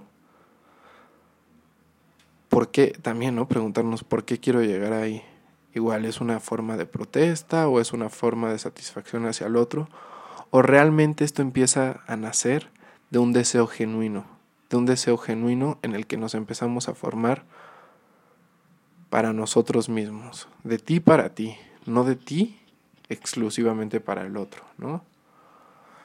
¿por 2.54 2.70
qué? 2.70 2.96
También, 3.02 3.34
¿no? 3.34 3.48
Preguntarnos 3.48 4.04
por 4.04 4.24
qué 4.24 4.38
quiero 4.38 4.62
llegar 4.62 4.92
ahí. 4.92 5.24
Igual 5.74 6.04
es 6.04 6.20
una 6.20 6.38
forma 6.38 6.76
de 6.76 6.86
protesta 6.86 7.66
o 7.66 7.80
es 7.80 7.92
una 7.92 8.10
forma 8.10 8.52
de 8.52 8.60
satisfacción 8.60 9.26
hacia 9.26 9.48
el 9.48 9.56
otro. 9.56 9.88
O 10.50 10.62
realmente 10.62 11.24
esto 11.24 11.42
empieza 11.42 12.04
a 12.06 12.16
nacer 12.16 12.70
de 13.10 13.18
un 13.18 13.32
deseo 13.32 13.66
genuino. 13.66 14.24
De 14.70 14.76
un 14.76 14.86
deseo 14.86 15.16
genuino 15.16 15.80
en 15.82 15.96
el 15.96 16.06
que 16.06 16.16
nos 16.16 16.36
empezamos 16.36 16.88
a 16.88 16.94
formar 16.94 17.44
para 19.10 19.32
nosotros 19.32 19.88
mismos. 19.88 20.46
De 20.62 20.78
ti 20.78 21.00
para 21.00 21.34
ti. 21.34 21.56
No 21.86 22.04
de 22.04 22.14
ti 22.14 22.60
exclusivamente 23.08 23.98
para 23.98 24.22
el 24.22 24.36
otro, 24.36 24.62
¿no? 24.78 25.02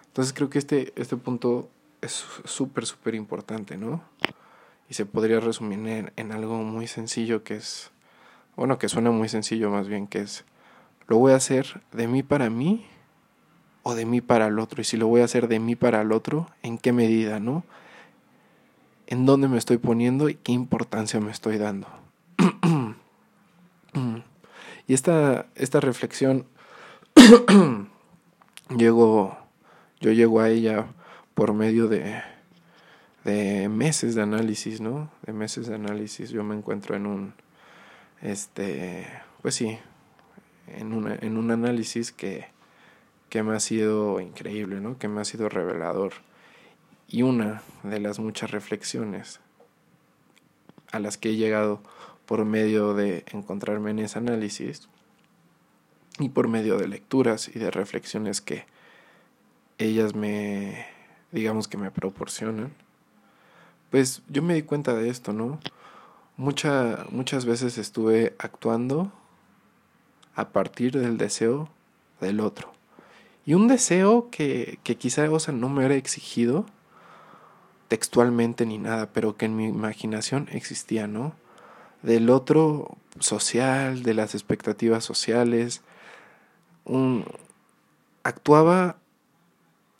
Entonces 0.07 0.33
creo 0.33 0.49
que 0.49 0.57
este, 0.57 0.93
este 0.95 1.15
punto 1.15 1.69
es 2.01 2.25
súper, 2.45 2.87
súper 2.87 3.13
importante, 3.13 3.77
¿no? 3.77 4.01
Y 4.89 4.95
se 4.95 5.05
podría 5.05 5.39
resumir 5.39 6.11
en, 6.15 6.31
algo 6.31 6.57
muy 6.57 6.87
sencillo 6.87 7.43
que 7.43 7.55
es, 7.55 7.91
bueno, 8.55 8.79
que 8.79 8.89
suena 8.89 9.11
muy 9.11 9.29
sencillo 9.29 9.69
más 9.69 9.87
bien, 9.87 10.07
que 10.07 10.21
es, 10.21 10.45
lo 11.07 11.17
voy 11.17 11.33
a 11.33 11.35
hacer 11.35 11.81
de 11.91 12.07
mí 12.07 12.23
para 12.23 12.49
mí 12.49 12.85
o 13.83 13.93
de 13.93 14.05
mí 14.05 14.19
para 14.19 14.47
el 14.47 14.57
otro. 14.57 14.81
Y 14.81 14.85
si 14.85 14.97
lo 14.97 15.07
voy 15.07 15.21
a 15.21 15.25
hacer 15.25 15.47
de 15.47 15.59
mí 15.59 15.75
para 15.75 16.01
el 16.01 16.11
otro, 16.11 16.49
¿en 16.63 16.79
qué 16.79 16.91
medida, 16.91 17.39
no? 17.39 17.63
¿En 19.05 19.27
dónde 19.27 19.47
me 19.47 19.59
estoy 19.59 19.77
poniendo 19.77 20.27
y 20.27 20.35
qué 20.35 20.53
importancia 20.53 21.19
me 21.19 21.31
estoy 21.31 21.59
dando? 21.59 21.87
y 24.87 24.93
esta, 24.93 25.45
esta 25.55 25.79
reflexión, 25.79 26.47
llego, 28.75 29.37
yo 30.01 30.11
llego 30.11 30.41
a 30.41 30.49
ella 30.49 30.87
por 31.35 31.53
medio 31.53 31.87
de 31.87 32.21
de 33.23 33.69
meses 33.69 34.15
de 34.15 34.21
análisis, 34.21 34.81
¿no? 34.81 35.11
De 35.25 35.33
meses 35.33 35.67
de 35.67 35.75
análisis. 35.75 36.29
Yo 36.29 36.43
me 36.43 36.55
encuentro 36.55 36.95
en 36.95 37.05
un, 37.05 37.33
este, 38.21 39.07
pues 39.41 39.55
sí, 39.55 39.77
en, 40.67 40.93
una, 40.93 41.15
en 41.15 41.37
un 41.37 41.51
análisis 41.51 42.11
que, 42.11 42.47
que 43.29 43.43
me 43.43 43.55
ha 43.55 43.59
sido 43.59 44.19
increíble, 44.19 44.81
¿no? 44.81 44.97
Que 44.97 45.07
me 45.07 45.21
ha 45.21 45.25
sido 45.25 45.49
revelador. 45.49 46.13
Y 47.07 47.23
una 47.23 47.63
de 47.83 47.99
las 47.99 48.19
muchas 48.19 48.51
reflexiones 48.51 49.39
a 50.91 50.99
las 50.99 51.17
que 51.17 51.29
he 51.29 51.35
llegado 51.35 51.81
por 52.25 52.45
medio 52.45 52.93
de 52.93 53.25
encontrarme 53.31 53.91
en 53.91 53.99
ese 53.99 54.19
análisis 54.19 54.87
y 56.19 56.29
por 56.29 56.47
medio 56.47 56.77
de 56.77 56.87
lecturas 56.87 57.49
y 57.53 57.57
de 57.57 57.71
reflexiones 57.71 58.41
que 58.41 58.65
ellas 59.77 60.13
me, 60.13 60.85
digamos 61.31 61.67
que 61.67 61.77
me 61.77 61.89
proporcionan, 61.89 62.73
pues 63.89 64.21
yo 64.27 64.41
me 64.41 64.53
di 64.53 64.63
cuenta 64.63 64.93
de 64.93 65.09
esto, 65.09 65.33
¿no? 65.33 65.59
Mucha, 66.37 67.05
muchas 67.09 67.45
veces 67.45 67.77
estuve 67.77 68.35
actuando 68.39 69.11
a 70.35 70.49
partir 70.49 70.97
del 70.97 71.17
deseo 71.17 71.69
del 72.21 72.39
otro. 72.39 72.71
Y 73.45 73.55
un 73.55 73.67
deseo 73.67 74.29
que, 74.29 74.79
que 74.83 74.95
quizá, 74.95 75.29
o 75.29 75.51
no 75.51 75.69
me 75.69 75.79
hubiera 75.79 75.95
exigido 75.95 76.65
textualmente 77.87 78.65
ni 78.65 78.77
nada, 78.77 79.09
pero 79.11 79.35
que 79.35 79.45
en 79.45 79.55
mi 79.55 79.65
imaginación 79.65 80.47
existía, 80.51 81.07
¿no? 81.07 81.33
Del 82.03 82.29
otro 82.29 82.97
social, 83.19 84.03
de 84.03 84.13
las 84.13 84.35
expectativas 84.35 85.03
sociales. 85.03 85.81
Un, 86.85 87.25
actuaba 88.23 88.97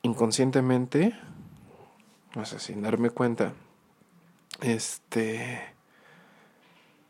inconscientemente, 0.03 1.13
no 2.35 2.45
sé, 2.45 2.59
sin 2.59 2.83
darme 2.83 3.09
cuenta, 3.09 3.53
este, 4.61 5.61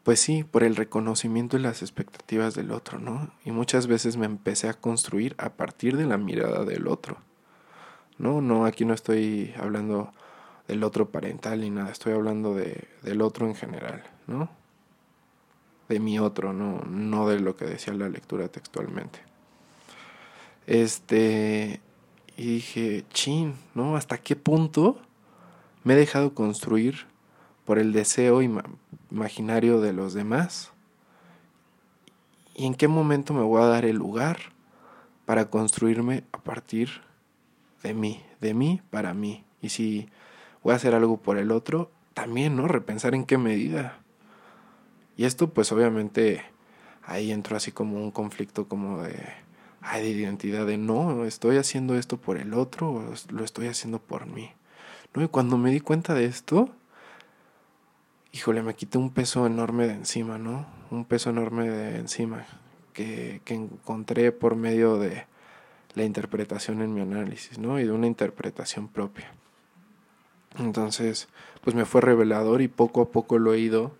pues 0.03 0.19
sí, 0.19 0.43
por 0.43 0.63
el 0.63 0.75
reconocimiento 0.75 1.57
y 1.57 1.62
las 1.62 1.81
expectativas 1.81 2.55
del 2.55 2.71
otro, 2.71 2.99
¿no? 2.99 3.31
Y 3.45 3.51
muchas 3.51 3.88
veces 3.88 4.17
me 4.17 4.25
empecé 4.25 4.69
a 4.69 4.73
construir 4.73 5.35
a 5.38 5.51
partir 5.51 5.97
de 5.97 6.05
la 6.05 6.17
mirada 6.17 6.65
del 6.65 6.88
otro. 6.88 7.17
No, 8.17 8.41
no, 8.41 8.65
aquí 8.65 8.85
no 8.85 8.93
estoy 8.93 9.53
hablando 9.57 10.12
del 10.67 10.83
otro 10.83 11.09
parental 11.09 11.62
ni 11.62 11.69
nada, 11.69 11.91
estoy 11.91 12.13
hablando 12.13 12.53
de, 12.53 12.88
del 13.01 13.21
otro 13.21 13.47
en 13.47 13.55
general, 13.55 14.03
¿no? 14.27 14.49
De 15.88 15.99
mi 15.99 16.19
otro, 16.19 16.53
no, 16.53 16.81
no 16.85 17.27
de 17.27 17.39
lo 17.39 17.55
que 17.55 17.65
decía 17.65 17.93
la 17.93 18.09
lectura 18.09 18.47
textualmente. 18.49 19.19
Este, 20.67 21.81
y 22.38 22.45
dije, 22.45 23.05
chin, 23.12 23.55
¿no? 23.73 23.95
¿Hasta 23.95 24.17
qué 24.19 24.35
punto 24.35 24.99
me 25.83 25.93
he 25.93 25.97
dejado 25.97 26.33
construir 26.33 27.07
por 27.69 27.77
el 27.77 27.93
deseo 27.93 28.41
imaginario 29.12 29.79
de 29.79 29.93
los 29.93 30.15
demás? 30.15 30.71
¿Y 32.55 32.65
en 32.65 32.73
qué 32.73 32.88
momento 32.88 33.32
me 33.36 33.43
voy 33.43 33.62
a 33.62 33.67
dar 33.67 33.86
el 33.86 33.95
lugar 33.95 34.39
para 35.27 35.51
construirme 35.51 36.23
a 36.32 36.39
partir 36.39 36.89
de 37.84 37.93
mí, 37.93 38.23
de 38.41 38.55
mí 38.55 38.82
para 38.89 39.13
mí? 39.13 39.45
Y 39.62 39.69
si 39.69 40.10
voy 40.63 40.73
a 40.73 40.77
hacer 40.77 40.95
algo 40.95 41.17
por 41.17 41.38
el 41.38 41.51
otro, 41.51 41.91
también, 42.15 42.55
¿no? 42.55 42.67
Repensar 42.67 43.13
en 43.13 43.23
qué 43.23 43.38
medida. 43.38 43.99
Y 45.15 45.25
esto 45.25 45.53
pues 45.53 45.71
obviamente 45.71 46.43
ahí 47.03 47.32
entró 47.32 47.55
así 47.55 47.71
como 47.71 48.03
un 48.03 48.10
conflicto 48.10 48.67
como 48.67 49.03
de, 49.03 49.15
ay, 49.82 50.01
de 50.01 50.10
identidad, 50.10 50.65
de 50.65 50.79
no, 50.79 51.23
estoy 51.23 51.58
haciendo 51.58 51.95
esto 51.95 52.17
por 52.17 52.39
el 52.39 52.55
otro 52.55 52.91
o 52.91 53.13
lo 53.32 53.43
estoy 53.43 53.67
haciendo 53.67 53.99
por 53.99 54.25
mí. 54.25 54.49
¿No? 55.13 55.21
Y 55.21 55.27
cuando 55.27 55.60
me 55.60 55.69
di 55.69 55.82
cuenta 55.82 56.15
de 56.15 56.25
esto, 56.25 56.71
híjole, 58.31 58.61
me 58.61 58.75
quité 58.75 58.97
un 58.97 59.11
peso 59.11 59.45
enorme 59.45 59.87
de 59.87 59.93
encima, 59.93 60.37
¿no? 60.37 60.65
Un 60.91 61.05
peso 61.05 61.29
enorme 61.29 61.69
de 61.69 61.97
encima 61.97 62.45
que, 62.93 63.41
que 63.45 63.53
encontré 63.53 64.31
por 64.31 64.55
medio 64.55 64.97
de 64.97 65.25
la 65.95 66.03
interpretación 66.03 66.81
en 66.81 66.93
mi 66.93 67.01
análisis, 67.01 67.57
¿no? 67.57 67.79
Y 67.79 67.85
de 67.85 67.91
una 67.91 68.07
interpretación 68.07 68.87
propia. 68.87 69.31
Entonces, 70.57 71.27
pues 71.61 71.75
me 71.75 71.85
fue 71.85 72.01
revelador 72.01 72.61
y 72.61 72.67
poco 72.67 73.01
a 73.01 73.09
poco 73.09 73.37
lo 73.37 73.53
he 73.53 73.59
ido 73.59 73.95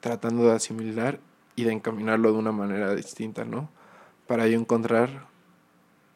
tratando 0.00 0.44
de 0.44 0.52
asimilar 0.52 1.20
y 1.54 1.64
de 1.64 1.72
encaminarlo 1.72 2.32
de 2.32 2.38
una 2.38 2.52
manera 2.52 2.94
distinta, 2.94 3.44
¿no? 3.44 3.68
Para 4.26 4.46
yo 4.48 4.58
encontrar 4.58 5.26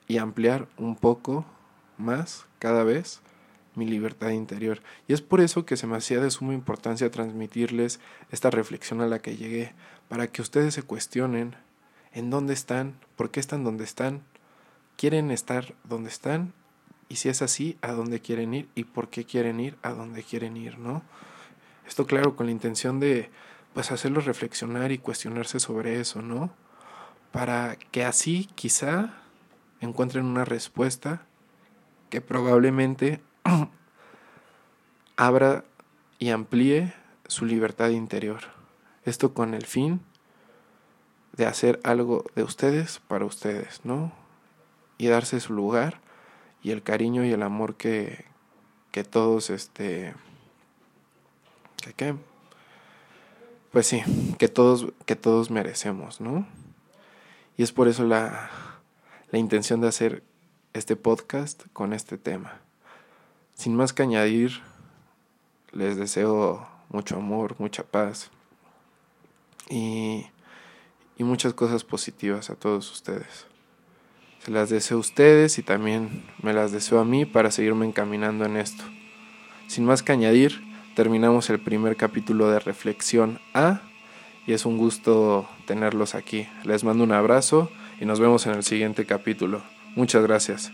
y 0.08 0.18
ampliar 0.18 0.66
un 0.78 0.96
poco 0.96 1.44
más 1.98 2.46
cada 2.58 2.84
vez 2.84 3.20
mi 3.76 3.86
libertad 3.86 4.30
interior. 4.30 4.82
Y 5.06 5.12
es 5.12 5.22
por 5.22 5.40
eso 5.40 5.64
que 5.64 5.76
se 5.76 5.86
me 5.86 5.96
hacía 5.96 6.20
de 6.20 6.30
suma 6.30 6.54
importancia 6.54 7.10
transmitirles 7.10 8.00
esta 8.30 8.50
reflexión 8.50 9.00
a 9.00 9.06
la 9.06 9.20
que 9.20 9.36
llegué, 9.36 9.74
para 10.08 10.26
que 10.26 10.42
ustedes 10.42 10.74
se 10.74 10.82
cuestionen 10.82 11.54
en 12.12 12.30
dónde 12.30 12.54
están, 12.54 12.98
por 13.14 13.30
qué 13.30 13.40
están 13.40 13.62
donde 13.62 13.84
están, 13.84 14.22
quieren 14.96 15.30
estar 15.30 15.74
donde 15.84 16.08
están 16.08 16.52
y 17.08 17.16
si 17.16 17.28
es 17.28 17.42
así, 17.42 17.78
a 17.82 17.92
dónde 17.92 18.20
quieren 18.20 18.54
ir 18.54 18.68
y 18.74 18.84
por 18.84 19.08
qué 19.08 19.24
quieren 19.24 19.60
ir 19.60 19.76
a 19.82 19.90
dónde 19.90 20.22
quieren 20.22 20.56
ir, 20.56 20.78
¿no? 20.78 21.02
Esto 21.86 22.06
claro 22.06 22.34
con 22.34 22.46
la 22.46 22.52
intención 22.52 22.98
de 22.98 23.30
pues 23.74 23.92
hacerlos 23.92 24.24
reflexionar 24.24 24.90
y 24.90 24.98
cuestionarse 24.98 25.60
sobre 25.60 26.00
eso, 26.00 26.22
¿no? 26.22 26.50
Para 27.30 27.76
que 27.76 28.04
así 28.04 28.48
quizá 28.54 29.14
encuentren 29.80 30.24
una 30.24 30.44
respuesta 30.44 31.26
que 32.10 32.20
probablemente 32.20 33.20
abra 35.16 35.64
y 36.18 36.30
amplíe 36.30 36.92
su 37.26 37.44
libertad 37.44 37.90
interior. 37.90 38.40
Esto 39.04 39.34
con 39.34 39.54
el 39.54 39.66
fin 39.66 40.00
de 41.36 41.46
hacer 41.46 41.80
algo 41.84 42.24
de 42.34 42.42
ustedes 42.42 43.00
para 43.08 43.24
ustedes, 43.24 43.80
¿no? 43.84 44.12
Y 44.98 45.08
darse 45.08 45.40
su 45.40 45.52
lugar 45.52 46.00
y 46.62 46.70
el 46.70 46.82
cariño 46.82 47.24
y 47.24 47.32
el 47.32 47.42
amor 47.42 47.76
que, 47.76 48.24
que 48.90 49.04
todos, 49.04 49.50
este, 49.50 50.14
que 51.82 51.92
qué, 51.92 52.14
pues 53.70 53.86
sí, 53.86 54.02
que 54.38 54.48
todos, 54.48 54.86
que 55.04 55.16
todos 55.16 55.50
merecemos, 55.50 56.20
¿no? 56.20 56.46
Y 57.58 57.62
es 57.62 57.72
por 57.72 57.88
eso 57.88 58.04
la, 58.04 58.50
la 59.30 59.38
intención 59.38 59.80
de 59.80 59.88
hacer 59.88 60.22
este 60.72 60.96
podcast 60.96 61.64
con 61.72 61.92
este 61.92 62.18
tema. 62.18 62.60
Sin 63.56 63.74
más 63.74 63.94
que 63.94 64.02
añadir, 64.02 64.60
les 65.72 65.96
deseo 65.96 66.68
mucho 66.90 67.16
amor, 67.16 67.56
mucha 67.58 67.84
paz 67.84 68.30
y, 69.70 70.26
y 71.16 71.24
muchas 71.24 71.54
cosas 71.54 71.82
positivas 71.82 72.50
a 72.50 72.54
todos 72.54 72.92
ustedes. 72.92 73.46
Se 74.44 74.50
las 74.50 74.68
deseo 74.68 74.98
a 74.98 75.00
ustedes 75.00 75.58
y 75.58 75.62
también 75.62 76.24
me 76.42 76.52
las 76.52 76.70
deseo 76.70 77.00
a 77.00 77.06
mí 77.06 77.24
para 77.24 77.50
seguirme 77.50 77.86
encaminando 77.86 78.44
en 78.44 78.58
esto. 78.58 78.84
Sin 79.68 79.86
más 79.86 80.02
que 80.02 80.12
añadir, 80.12 80.60
terminamos 80.94 81.48
el 81.48 81.58
primer 81.58 81.96
capítulo 81.96 82.50
de 82.50 82.60
Reflexión 82.60 83.40
A 83.54 83.80
y 84.46 84.52
es 84.52 84.66
un 84.66 84.76
gusto 84.76 85.48
tenerlos 85.66 86.14
aquí. 86.14 86.46
Les 86.62 86.84
mando 86.84 87.04
un 87.04 87.12
abrazo 87.12 87.70
y 88.00 88.04
nos 88.04 88.20
vemos 88.20 88.46
en 88.46 88.52
el 88.52 88.64
siguiente 88.64 89.06
capítulo. 89.06 89.62
Muchas 89.96 90.22
gracias. 90.22 90.72